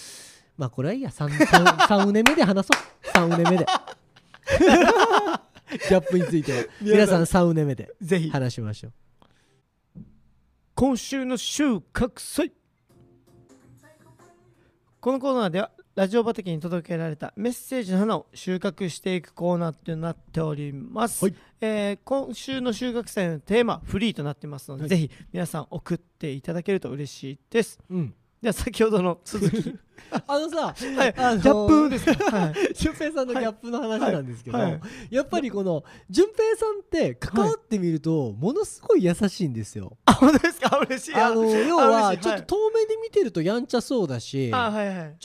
[0.56, 1.10] まあこれはいいや。
[1.10, 3.08] 3, 3, うね目で話そう。
[3.12, 3.66] 3うね目で。
[4.48, 6.64] ギャップについては。
[6.80, 7.94] 皆さん3うね目で。
[8.00, 8.30] ぜひ。
[8.30, 8.92] 話しましょう。
[10.74, 12.52] 今週の収穫祭。
[15.00, 21.34] このコーナーではラジオ畑に届けられたメッセージの花を収穫していくコーナーとなっております、はい。
[21.60, 24.90] えー今週の収穫祭のテーマフリーとなってますので、はい。
[24.90, 27.80] ぜひ皆さん送っていただけると嬉しいです。
[27.90, 29.76] うんでは先ほどの続き。
[30.26, 31.14] あのさはい。
[31.18, 34.72] あのギャップですか、は平さんのギャップの話なんですけど、はい。
[34.72, 34.80] はい。
[35.10, 39.98] やっぱりこの淳平さんって関わってみるとものすごい優しいんですよ。
[40.06, 40.78] あ本当ですか？
[40.78, 41.14] 嬉しい。
[41.14, 44.54] あの要あはちょっと遠目で見てるとやんちゃそうだし、ち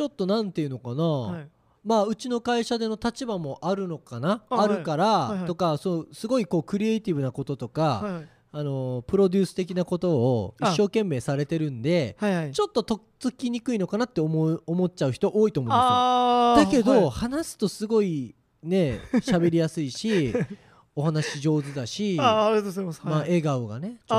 [0.02, 1.47] ょっとなんていうのかな、はい。
[1.86, 4.43] まあうちの会社での立場もあるのかな？
[4.49, 8.23] あるから、とかそうすごいこうクリエイティブなこととか、
[8.56, 12.52] あのプロデュース的なことを一生懸命されてるんではいはい。
[12.52, 16.84] ちょっととっつきにくいのかなって思う思っちゃう人多いと思うんですよ。
[16.84, 17.10] だけど、はい。
[17.10, 20.34] 話すとすごいね喋りやすいし
[20.96, 24.18] お話上手だし、ありがとうございます、まあ、はい笑顔がねちょっ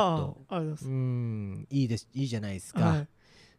[0.49, 2.09] あとうんいいです。
[2.13, 3.09] いいじゃないですか、はい。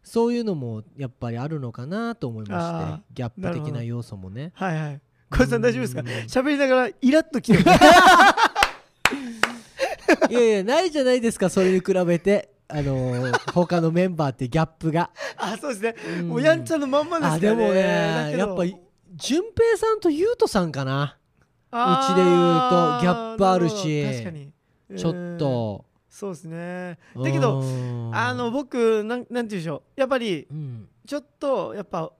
[0.02, 4.52] そういうのもやっぱりあるのかなと思いまあしてギャップ的な要素もね。
[4.54, 5.00] はいはい。
[5.30, 6.02] 小江さん大丈夫ですか？
[6.02, 6.06] うん。
[6.06, 7.64] 喋りながらイラッときてる。
[10.30, 12.50] いやいやないじゃないですかそれに比べて。
[12.68, 15.10] あのー他のメンバーってギャップが。
[15.36, 15.94] あ、そうですね。
[16.20, 16.28] うん。
[16.30, 17.36] もうやんちゃのまんまですね。
[17.36, 18.64] あでもだねやっぱ
[19.14, 21.16] 淳平さんと優斗さんかな。
[21.70, 21.76] う
[22.08, 22.34] ちで言う
[22.70, 24.04] とギャップあるし。
[24.04, 24.50] 確かに。
[24.96, 25.84] ちょっと。
[26.10, 26.98] そうですね。
[27.14, 28.10] だけど、うん。
[28.12, 30.00] あの僕なんなんて言うんでしょう。
[30.00, 30.88] やっぱりうん。
[31.06, 32.10] ちょっとやっぱ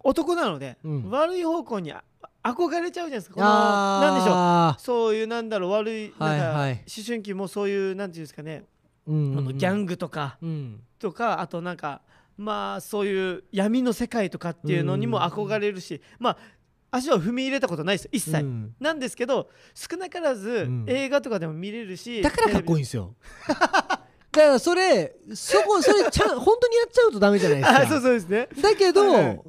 [0.00, 1.10] 男なので、うん。
[1.10, 2.04] 悪い方向にあ
[2.52, 3.34] 憧れちゃうじゃないですか。
[3.34, 4.34] このあなんでしょう。
[4.34, 8.64] ょそういうなんだろう悪いなんか、思春期もそういうなんていうんですかね、
[9.06, 10.80] う、うんあのギャングとかうん。
[10.98, 12.02] とかあとなんか
[12.36, 16.36] まあそういう闇の世界とかっていうのにも憧れるし、まあ
[16.90, 18.74] 足は踏み入れたことないですよ一切、うん。
[18.80, 20.84] なんですけど少なからずうん。
[20.86, 23.14] 映画とかでも見れるし、だからかっこいいんいですよ。
[23.48, 27.80] だからそれそこそれちゃん本当にやっちゃうとダメじゃないですか。
[27.80, 28.48] あそうそうですね。
[28.60, 29.44] だけど、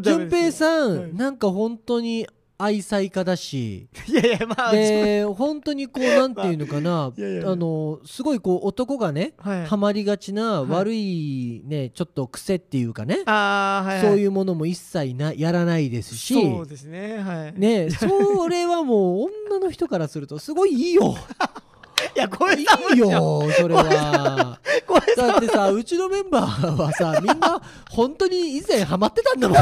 [0.00, 1.14] 淳平さん、はい。
[1.14, 2.26] なんか本当に
[2.58, 3.88] 愛妻家だし。
[4.06, 9.66] いやいやまあ、で本当にこうなんていうのかな、 あのすごいこう男がね、はい。
[9.66, 10.70] ハマりがちなはい。
[10.70, 16.34] 悪いねちょっと癖っていうかね、あーはい、はい、そういうものも一切なやらないですし。
[16.34, 17.58] そうですねはい。
[17.58, 21.14] ねそれはもう女の人からするとすごいいいよ
[22.16, 24.58] いやこれいいよそれは。
[25.16, 29.58] だってさうちのメンバーはさ みんな本当に以前ハマってたんだもん。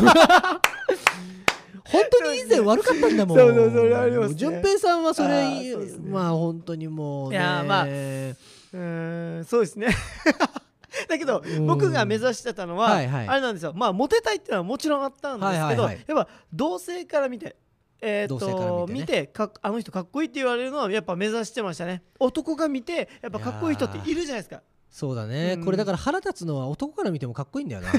[1.85, 3.39] 本当に以前悪かったんだもん。
[3.39, 4.35] そうそうそれありますね。
[4.37, 6.11] 順平さんはそれあーそね。
[6.11, 7.37] まあ本当にもうね。
[7.37, 9.89] いやまあうーんそうですね。
[11.09, 11.67] だけどうん。
[11.67, 13.29] 僕が目指してたのは、はいはい。
[13.29, 13.73] あれなんですよ。
[13.75, 16.05] まあモテたいっていうのはもちろんあったんですけど、はいはいはい。
[16.07, 17.57] やっぱ同性から見て
[18.01, 19.33] えーと見てね見て
[19.63, 22.03] あの人かっこいいって言われるのはやっぱ目指してましたね。
[22.21, 24.63] 男が見てやっぱかっこいい人っているじゃないですか。
[24.91, 25.65] そうだね、うん。
[25.65, 27.89] これだから腹立つのは男から見てもかっこいいんだよな。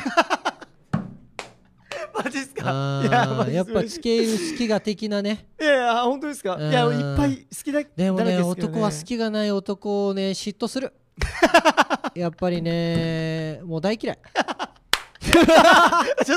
[2.16, 2.64] マジっすか？
[2.66, 5.48] あいややっぱ地形好きが的なね。
[5.60, 6.56] いやいや本当ですか？
[6.56, 6.70] うん。
[6.70, 10.94] いやいっぱい好きだでもねだらけですけど男は好きがない男をね嫉妬する。
[12.16, 14.20] やっぱりねもう大嫌い。
[15.22, 15.42] ちょ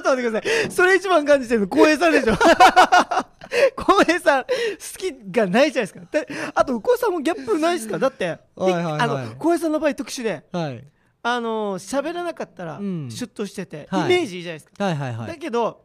[0.01, 0.70] っと待ってください。
[0.70, 2.35] それ一番感じてるの浩平さんでしょ
[3.77, 4.49] 浩平さん好
[4.97, 6.01] きがないじゃないですか。
[6.11, 7.99] であと浩平さんもギャップないですか。
[7.99, 10.85] だって浩平さんの場合特殊ではい。
[11.25, 13.09] あの喋らなかったらうん。
[13.11, 14.05] シュッとしてて、はい。
[14.07, 15.27] イメージいいじゃないですか、はいはいはい。
[15.29, 15.85] だけど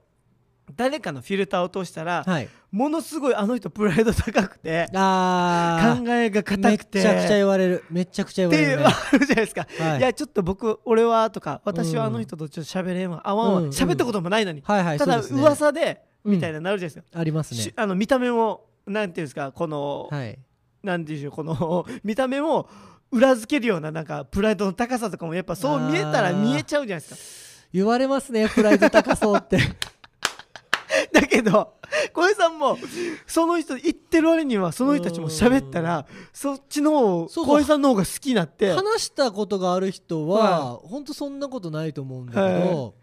[0.75, 2.49] 誰かのフィルターを通したら、はい。
[2.71, 7.01] ものすごいあの人プライド高くてあ考えが硬くて。
[7.01, 7.85] ちゃくちゃ言われる。
[7.89, 8.81] めちゃくちゃ言われる。
[8.81, 9.99] ねあるじゃないですか、はい。
[9.99, 13.65] い、やちょっと僕俺はとか私はあの人とちょっと喋れんわ合わんわうん。
[13.65, 13.69] うん。
[13.71, 17.61] 喋、ったこともないのに、はいはいただ噂でうんみたいななるじゃないですか、ありますね。
[17.61, 20.37] しあの見た目もなんていうんですかこの、はい。
[20.83, 22.69] なんていうんでしょうこの 見た目も
[23.11, 27.67] 裏付けるようななんかプライドの高さとかもやっぱそう見えたら見えちゃうじゃないですか。
[27.73, 29.59] 言われますねプライド高そうって。
[31.11, 31.73] だけど
[32.13, 32.77] 小江さんも
[33.25, 38.73] その人言ってる割にはその人たちも喋ったらそっちの方を小江さんの方が好きになって。
[38.73, 42.93] 話したことがある人は本当そんなことないと思うんだけど、はい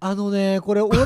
[0.00, 1.00] あのねこれ俺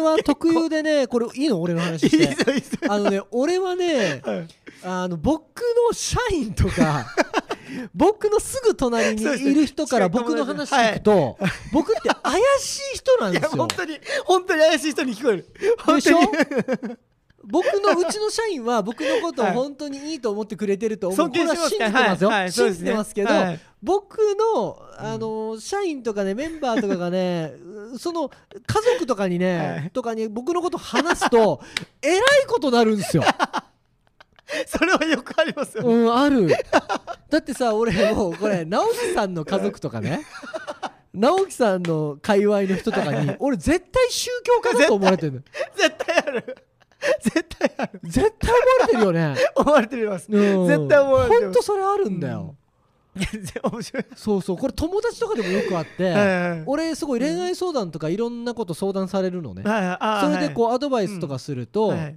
[0.00, 1.60] は特有でね これいいの？
[1.60, 2.88] 俺の話して。
[2.88, 4.48] あのね俺はねはい。
[4.84, 7.06] あの僕の社員とか
[7.94, 11.38] 僕のすぐ隣にいる人から僕の話聞くと、
[11.72, 13.50] 僕って怪しい人なんいですよ。
[13.52, 15.46] や本当に本当に怪しい人に聞こえる。
[15.78, 16.18] 本でしょ？
[17.44, 19.54] 僕のうちの社員は僕のことをはい。
[19.54, 22.42] 本当にいいと思ってくれてると思う、は信じてますよ、はい。
[22.42, 22.52] はい。
[22.52, 23.60] 信じてますけど、はい。
[23.82, 24.18] 僕
[24.54, 27.52] のあの社員とかねメンバーとかがね
[27.92, 29.90] う その家族とかにね、はい。
[29.90, 31.60] とかに僕のこと話すと
[32.00, 33.24] えらいことなるんですよ。
[34.66, 35.94] それはよくありますよね。
[35.94, 36.48] うんある。
[37.28, 40.24] だってさ俺もうこれ直樹さんの家族とかね
[41.14, 45.40] 直樹さんの界隈の人とかに俺絶対宗教家だと思われてるの。
[45.74, 46.56] 絶対ある
[47.22, 48.00] 絶対ある。
[48.04, 49.36] 絶対思われてるよね。
[49.56, 50.26] 思われてます。
[50.30, 50.66] うん。
[50.66, 52.56] 絶対思われてるほんとそれあるんだよ。
[53.14, 54.04] 全然 面白い。
[54.16, 54.56] そうそう。
[54.56, 62.16] これ友達とかでもよくあって、はい俺すごい恋愛相談とかいろんなこと相談されるのね、はいそれでこうはアドバイスとかすると、いはい。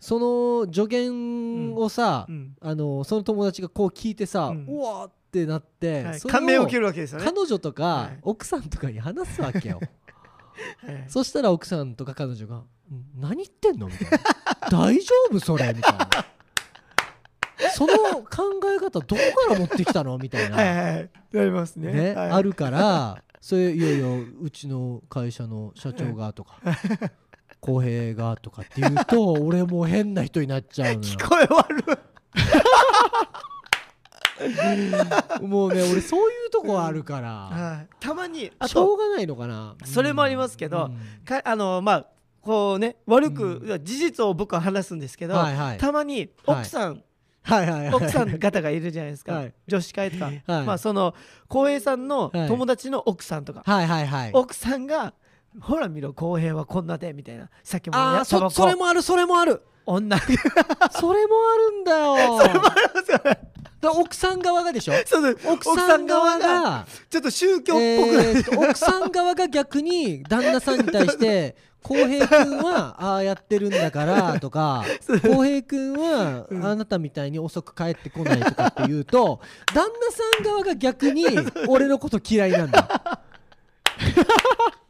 [0.00, 0.18] そ
[0.66, 2.56] の助言をさ、うん。
[2.60, 6.20] あのその友達がこう聞いてさ、ううんわーってなって、はい。
[6.20, 7.24] 感銘を受けるわけですよね。
[7.24, 8.18] 彼女とか、はい。
[8.22, 9.76] 奥さんとかに話すわけよ。
[9.76, 9.90] はい
[11.08, 12.56] そしたら奥さんとか彼女が
[12.90, 14.18] 「ん何言ってんの?」みたいな
[14.70, 16.08] 「大丈夫それ」みたいな
[17.74, 19.16] 「その考え方どこ
[19.48, 21.92] から持ってきたの?」みたいな、はいりますね。
[21.92, 22.30] ねはい。
[22.30, 24.06] あるからそれいやいや
[24.40, 26.58] うちの会社の社長がとか
[27.60, 31.00] 浩平がとかって言うと俺もう変な人になっちゃうのよ。
[31.00, 31.98] 聞こえ悪
[35.42, 37.88] もうね俺そういうとこあるから、はい。
[38.00, 39.74] たまにあしょとうがないのかな。
[39.84, 41.24] それもありますけどうん。
[41.24, 42.06] かあのまあ
[42.40, 45.78] こうね悪く事実を僕は話すんですけどはいはい。
[45.78, 47.02] たまに奥さん
[47.42, 47.94] はいはいはい。
[47.94, 49.54] 奥さん方がいるじゃないですか、はい。
[49.66, 50.42] 女子会とか、はい。
[50.46, 51.14] まあその
[51.48, 52.48] 浩平さんのはい。
[52.48, 54.30] 友達の奥さんとか、はいはいはい。
[54.32, 55.14] 奥さんが
[55.60, 57.48] 「ほら見ろ浩平はこんなで」みたいな。
[57.62, 59.62] さっきもああタバコそそれもあるそれもある。
[59.84, 60.16] 女。
[60.18, 62.38] それもあるんだよ。
[62.38, 63.38] だから
[63.90, 64.92] 奥さん側がでしょ？
[65.46, 74.84] 奥さん側がちょっと宗教っぽくなえーと奥さん側が逆に旦那さんに対して 浩平君はああやってるんだからとか
[75.24, 76.64] 浩平君はうん。
[76.64, 79.40] あなたみたいに遅く帰ってこないとかって言うと
[79.74, 81.24] 旦那さん側が逆に
[81.66, 83.18] 俺のこと嫌いなんだ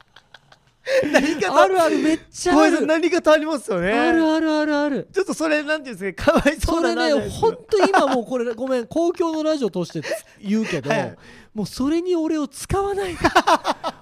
[1.12, 2.86] 何かあるあるめっちゃある。
[2.86, 3.92] 何かとありますよね。
[3.92, 5.08] あるあるあるある。
[5.12, 10.02] ちょっとそれなんていうんですかかわいそそうれだなね本当今もうこれ ごめん公共のラジオ通して
[10.40, 11.16] 言うけど、はい。
[11.54, 13.14] もうそれに俺を使わない。
[13.16, 13.18] で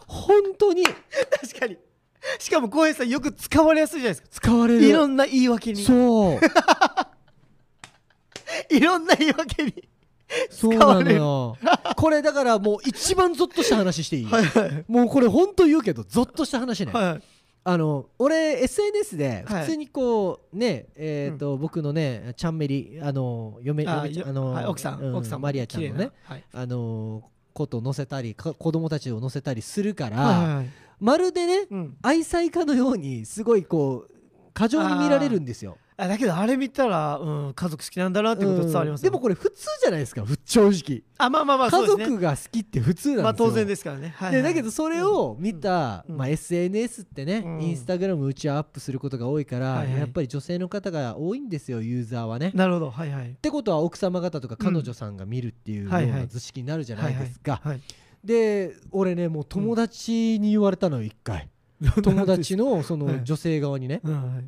[0.07, 0.85] 本当に。
[0.85, 1.79] 確かに。
[2.38, 4.48] しかも浩平さんよく使われやすいじゃないですか。
[4.48, 4.85] 使われる。
[4.85, 5.83] いろんな言い訳に。
[5.83, 6.40] そう。
[8.74, 9.88] いろんな言い訳に
[10.51, 11.57] そうなのよ。
[11.97, 14.85] これだからもう一番ゾッとした話していい、はいはい。
[14.88, 17.23] もうこれ本当言うけどゾッとした話ね、はい
[17.62, 19.64] あの俺 SNS ではい。
[19.64, 26.45] 普通にこうねえっ、と、僕のねチャンメリあの嫁あの、はい奥さん、う奥さんマリアちゃんのねはい。
[26.55, 30.71] あのこと載せたりか子供たちを載せたりするから、はいはいはい。
[31.00, 31.96] まるでねうん。
[32.02, 34.21] 愛妻家のようにすごいこう
[34.54, 39.11] 過剰に見られるんですよあだけどあれ見たら、うん、家族好きなんだなってこと伝わりますようん。
[39.11, 41.03] でもこれ普通じゃないですかふ正直。
[41.19, 44.37] あまあまあまあそ家族が好きって普通なんですよ、まあ当然ですからね、はいはい。
[44.37, 46.17] でだけどそれを見た、うん。
[46.17, 47.63] まあ、SNS ってね、うん。
[47.63, 52.53] インスタグラムうちはアップすることが多いから、やっぱり女性の方が多いんですよユーザーはね。
[52.55, 52.90] なるほど。
[52.90, 53.31] はいはい。
[53.31, 57.61] ってことは奥様方とか彼女さんが見るっていうようない図式になるじゃないですか。
[57.63, 57.81] はい
[58.25, 61.48] で俺ねもう友達に言われたのよ一回、
[62.03, 64.35] 友達のそはいの女性側にね、うん。
[64.35, 64.44] はい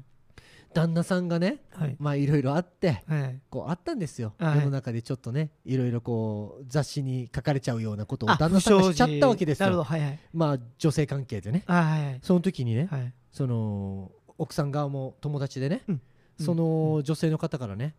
[0.74, 1.96] 旦那さんがねはい。
[1.98, 3.40] まあいろいろあってはい。
[3.50, 4.58] こうあったんですよ、はい。
[4.58, 9.82] 世の中でちょっとねいろいろこう雑誌に書かれちゃうようなことをあ旦那さんがしちゃったわけですよ。
[9.82, 10.18] はいはい。
[10.32, 11.64] まあ女性関係でね。
[11.66, 12.20] あはいはい。
[12.22, 13.12] その時にね、はい。
[13.30, 16.00] その奥さん側も友達でね、うん
[16.40, 17.94] その女性の方からね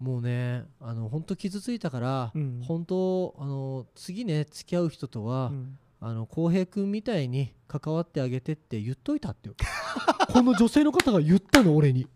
[0.00, 2.62] もうねあの本当傷ついたから、うん。
[2.66, 5.78] 本当あの次ね付き合う人とは、うん。
[5.98, 9.54] あの浩平君みたいに関わってあげてって言っといたってよ。
[10.30, 12.06] この女性の方が言ったの俺に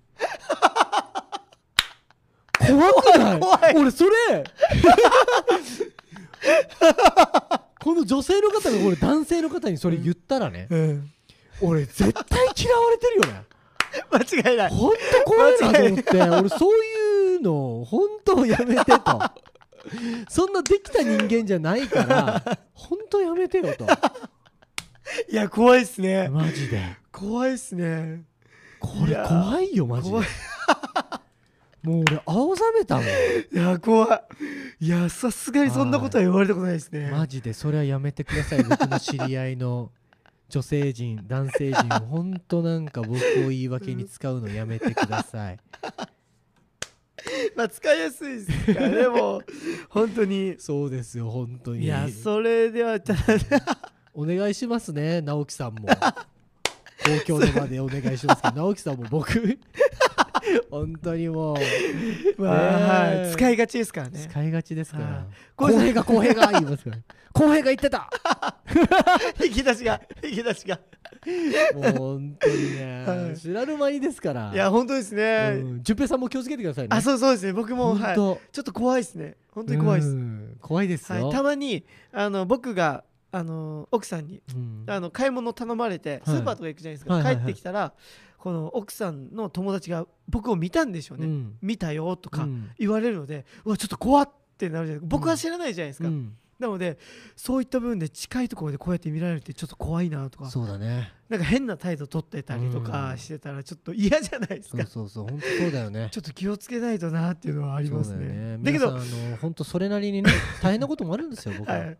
[2.73, 3.41] 怖くない。
[3.41, 3.75] 怖い。
[3.77, 4.11] 俺それ。
[7.83, 11.11] この女性の方が俺男性の方にそれ言ったらね、うん。
[11.63, 13.45] 俺絶対嫌われてるよね。
[14.11, 14.71] 間違いない。
[14.71, 14.93] 本
[15.25, 19.21] 当怖いなと思って俺そういうの本当やめてと。
[20.29, 22.43] そんなできた人間じゃないから
[22.75, 23.87] 本当やめてよと。
[25.29, 26.29] いや怖いっすね。
[26.29, 26.97] マジで。
[27.11, 28.23] 怖いっすね。
[28.79, 30.11] これ怖いよマジで。
[30.11, 30.27] 怖い
[31.83, 33.05] もう俺青ざめたもん。
[33.07, 33.09] い
[33.53, 34.27] や怖
[34.81, 34.85] い。
[34.85, 37.11] いやさすがにそんなことは言われたことないですね。
[37.11, 38.63] マジでそれはやめてください。
[38.65, 39.91] 僕の知り合いの
[40.49, 45.59] 女性陣男性陣本当なんか僕を言い訳に使うのやめてください。
[47.57, 49.45] まあ使いやすいですからねもう
[49.89, 50.57] 本当に。
[50.59, 51.85] そうですよ本当に。
[51.85, 53.21] いやそれではただ
[54.13, 55.89] お願いしますね直樹さんも
[57.05, 59.59] 公共の場でお願いしますけど 直樹さんも僕。
[60.71, 61.57] 本当にもう。
[62.43, 64.27] まあ、使いがちですからね。
[64.31, 65.07] 使いがちですかはい。
[65.11, 65.27] ら
[65.57, 66.97] 公平が公平が言いますから。
[67.33, 68.11] 公平が言ってた。
[69.43, 70.81] 引き出しが引き出しが。
[71.75, 73.37] もう本当にね、はい。
[73.37, 74.51] 知らぬ間にですから。
[74.53, 75.83] いや本当ですね、うん。
[75.83, 76.89] 順平さんも気をつけてくださいね。
[76.91, 77.53] あそうそうですね。
[77.53, 78.15] 僕もはい。
[78.15, 79.37] ちょっと怖いですね。
[79.53, 80.57] 本当に怖いです、うん。
[80.61, 84.85] 怖いですよ、はい、たまにあの僕があの奥さんにうん。
[84.87, 87.45] あの買い物頼まれてスーパーとか行くじゃないですか、はいはいはい。
[87.45, 87.93] 帰ってきたら
[88.39, 91.59] この奥さんの友達が僕を見たんでしょうね、うん。
[91.61, 92.71] 見たよとかうん。
[92.79, 96.35] 言われるので、うわちょっと怖ってなるじゃないですか僕は知らないじゃないですか、うん。
[96.59, 96.99] なので
[97.37, 101.13] そういった部分で近いところでこうやって見られるってちょっと怖いなとかそうだね。
[101.29, 102.85] なんか変な態度取ってたりとうん。
[102.85, 106.09] かしてたらちょっと嫌じゃないですか、そうそう本当そうだよね。
[106.13, 108.27] ちょっと気をつけないとなっていうのはありますね。
[108.27, 108.65] だよね。
[108.65, 110.31] だけどあの本当それなりにね
[110.63, 111.99] 大変なこともあるんですよ僕は、はい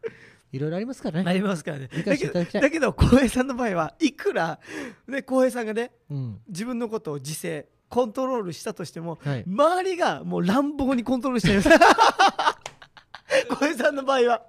[0.53, 1.89] い、ろいろありますからね、ありますからね。
[1.93, 4.59] 理だけどだけど浩平さんの場合はいくら
[5.07, 6.41] ね浩平さんがねうん。
[6.49, 11.69] 自分のことを自制コントロールしたとしてもはい、周りがもう乱暴にコントロールしちゃいます。
[13.49, 14.43] 浩平さんの場合は。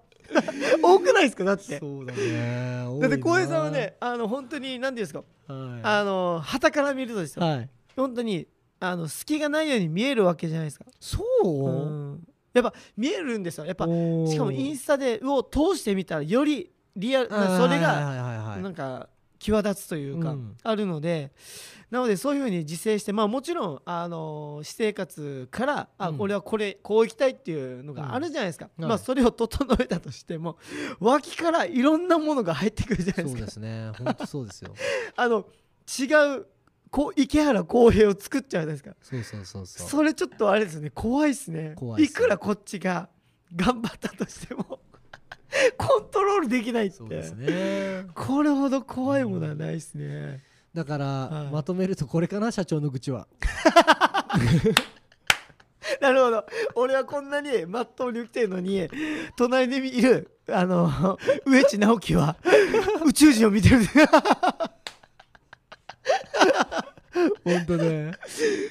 [0.82, 1.80] 多くないですかだって。
[1.80, 2.86] そうだね。
[3.02, 5.24] だって浩平さんはねあの本当に何て言うんですか。
[5.47, 7.47] はあの旗から見るとですい、よ。
[7.47, 8.47] はい、本当に
[8.80, 10.86] あの隙がないように見えるわけじゃないですか。
[10.99, 11.70] そう、う
[12.14, 13.66] んやっぱ見えるんですよ。
[13.66, 20.58] やっぱしかもインスタでを通してみたらよりリアルそれがなんか際立つというか、うん。
[20.62, 21.32] あるので。
[21.89, 26.22] なのでそういうふうに自制してまあもちろんあの私生活からあ、うん。
[26.22, 30.58] 俺はこれこう行きたいっていうのがあるじゃないですか、うんまあそれを整えたとしても
[31.02, 33.39] 脇からいろんなものが入ってくるじゃないですか。
[33.39, 33.91] そうですね。
[33.97, 34.74] 本当そうですよ。
[35.18, 35.45] あの
[35.99, 36.06] 違
[36.38, 36.45] う
[36.92, 38.92] こう池原公平を作っちゃうじゃないですか。
[39.02, 39.88] そうそうそうそう。
[39.88, 40.89] それちょっとあれですね。
[40.89, 41.72] 怖いですね。
[41.72, 42.20] い怖いっすね。
[42.20, 43.08] くらこっちが
[43.56, 44.64] 頑張ったとしても
[45.78, 46.98] コントロールできないって。
[46.98, 48.08] そうですね。
[48.14, 51.52] これほど怖いものはないですね、だから、はい。
[51.54, 53.28] まとめるとこれかな社長の愚痴は。
[56.02, 56.46] なるほど。
[56.76, 58.89] 俺はこんなにまっとうに生きてるのに
[59.38, 62.36] 隣でいるあの植地直樹は
[63.06, 63.80] 宇宙人を見てる
[67.43, 68.14] 本当ね。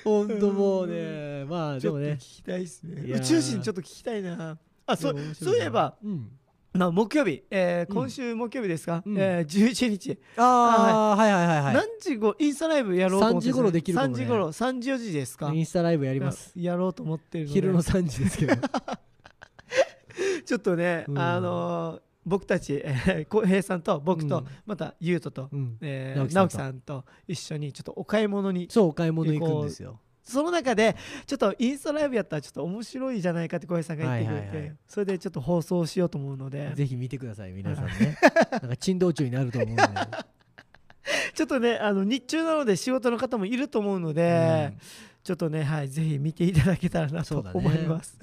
[0.04, 1.44] 本当もうね。
[1.44, 2.16] まあでもね。
[2.18, 3.02] きたいですね。
[3.12, 4.58] 宇宙人ちょっと聞きたいな。
[4.86, 6.30] あそうそういえば、うん、
[6.72, 7.96] まあ、木曜日、えーうん。
[7.96, 9.16] 今週木曜日ですか、うん。
[9.16, 11.32] えー、11日、ああはい。
[11.32, 14.22] はいはいはい何時ごインスタライブやろうと思って3時頃できるかもね。
[14.22, 14.48] 3時頃。
[14.48, 15.52] 3時4時ですか？
[15.52, 16.52] インスタライブやります。
[16.56, 18.54] やろうと思ってる昼の3時ですけど。
[20.44, 21.18] ちょっとね、うん。
[21.18, 24.46] あのー僕たち、えー、浩平さんと僕と、うん。
[24.64, 25.76] また優斗と、うん。
[25.80, 27.04] えー直樹さんと。
[27.26, 28.68] 一緒にちょっとお買い物に。
[28.70, 29.98] そうお買い物行くんですよ。
[30.22, 30.94] その中で
[31.26, 34.76] ちょっとインスタライブやったらちょっと面白いじゃないかって浩平さんが言ってくれて、はいはいはい。
[34.86, 36.72] それでちょっと放送しようと思うので。
[36.76, 38.16] ぜひ見てください皆さんね。
[38.52, 39.92] なんか珍道中になると思うので、
[41.34, 44.72] ちょっとねあの日中なので仕事の方もいると思うので、
[45.24, 48.18] ちょっとね、はい、ぜひ見ていただけたらなと思います。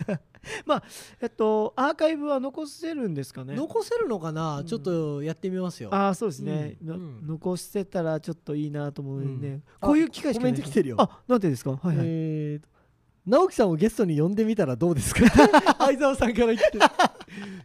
[0.66, 0.84] まあ、
[1.22, 3.56] えっと、アーカイブは残せるんですかね？
[3.56, 4.66] 残せるのかな、うん。
[4.66, 5.94] ちょっとやってみますよ。
[5.94, 7.02] ああ、そうですね、なうん。
[7.02, 7.28] うん。
[7.28, 9.64] 残してたらちょっといいなと思うんで、うん。
[9.82, 10.96] こういう機会しかないコメント来てるよ。
[11.00, 11.72] あ、なんてですか？
[11.72, 11.98] はいはい。
[12.08, 12.68] えーと
[13.28, 15.20] 直樹さんをゲストに呼んでみたらどうですか？
[15.80, 16.80] 相沢さんから言って。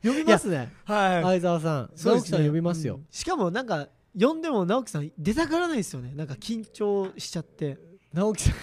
[0.02, 0.72] 呼びますね。
[0.84, 1.22] はい。
[1.22, 3.06] 相沢さん、直樹さん呼びますよ、うん。
[3.12, 3.86] しかもなんか
[4.18, 6.14] 呼んでも直樹さん出たがらないですよね。
[6.16, 7.78] なんか緊張しちゃって、
[8.12, 8.54] 直樹さん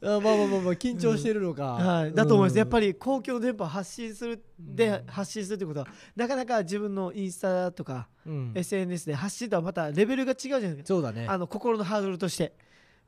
[0.00, 5.06] あまあまあまあまあ緊張してるのか、はい、だと思います、やっぱりり公共の電波を発信するで、うん。
[5.06, 10.86] 発信するってことはなかなか自分のインスタとか、うん、SNS で発信とはまたレベルが違うじゃないですか。
[10.86, 11.26] そうだね。
[11.28, 12.54] あの心のハードルとして。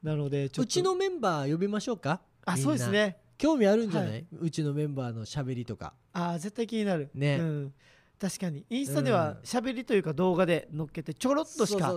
[0.02, 0.62] なのでちょっと。
[0.62, 2.20] うちのメンバー呼びましょうか。
[2.44, 3.18] あそうですね。
[3.38, 4.26] 興味あるんじゃない、はい。
[4.40, 5.94] うちのメンバーのしゃべりとか。
[6.12, 7.10] あ絶対気になる。
[7.14, 7.38] ね。
[7.40, 7.74] うん、
[8.18, 8.64] 確かに。
[8.68, 11.92] インスタでは喋りというか動画で載っけてちょろっとしか、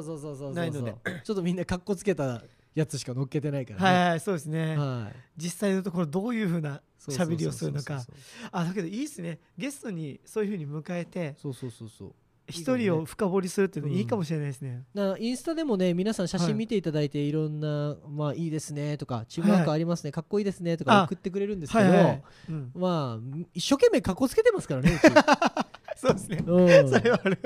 [0.53, 0.95] ないので。
[1.23, 2.41] ちょっとみんなかっこつけた
[2.76, 3.86] やつしか乗っけてないからね。
[3.86, 5.15] はいはいそうですね、はい。
[5.38, 8.03] 実際のところどういうふうなそうそうそうそう喋りをするのか。
[8.51, 9.39] あだけどいいですね。
[9.57, 12.13] ゲストにそういうふうに迎えてそうそうそうそう。
[12.47, 17.32] 一人を深掘りするっていうのうんいいかもしれないですね、だからインスタでもね皆さん写真見ていただいてい。
[17.32, 25.03] ろんな、まあいいですねとかチームワークありますね、かっこいいですねとかあ送ってくれるんですけど、はいはい、うん、まあ一生懸命かっこつけてますからねうち、
[26.03, 26.43] そうですね。
[26.45, 26.89] うん。
[26.89, 27.39] それはある。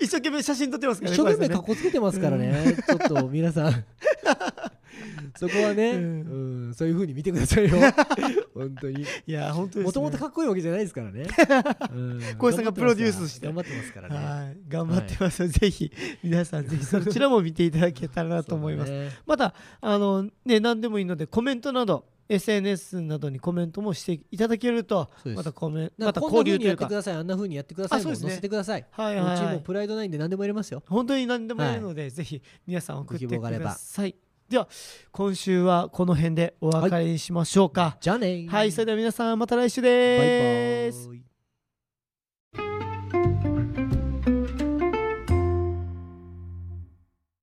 [0.00, 3.84] 一生懸命写真撮ってますからね一生懸命かこっこつけてますからね、ちょっと皆さん。
[5.38, 7.76] そこはね、ううんんそういう風に見てくださいよ。
[8.54, 9.04] 本当に。
[9.26, 9.84] いや本当ですね。
[9.84, 11.26] もともとかっこいいわけじゃないですからね。
[11.92, 12.20] うん
[12.52, 13.46] さんがプロデュースして。
[13.46, 14.16] 頑張ってますからね。
[14.16, 14.56] はい。
[14.68, 15.92] 頑張ってます、ぜひ
[16.22, 19.10] 皆さんぜひそちらも見ていただけたらなと思います、ね。
[19.26, 26.86] またあのね何でもいいのでコメントなど SNS などにコメントもしていただけるとまたコメンまた交流というか。
[26.86, 27.14] ってください。
[27.14, 28.86] あんな風にやってくださいも載せてください。
[28.90, 30.82] はいはいうちはいもプライドないんで何でもやりますよ。
[30.88, 34.14] 本当に何でもやるので、ぜひ皆さん送ってください。
[34.48, 34.66] では
[35.12, 37.98] 今週はこの辺でお別れにしましょうか。
[38.00, 41.08] じゃあねはい、それでは皆さんまた来週です。
[41.08, 41.27] バイバーイ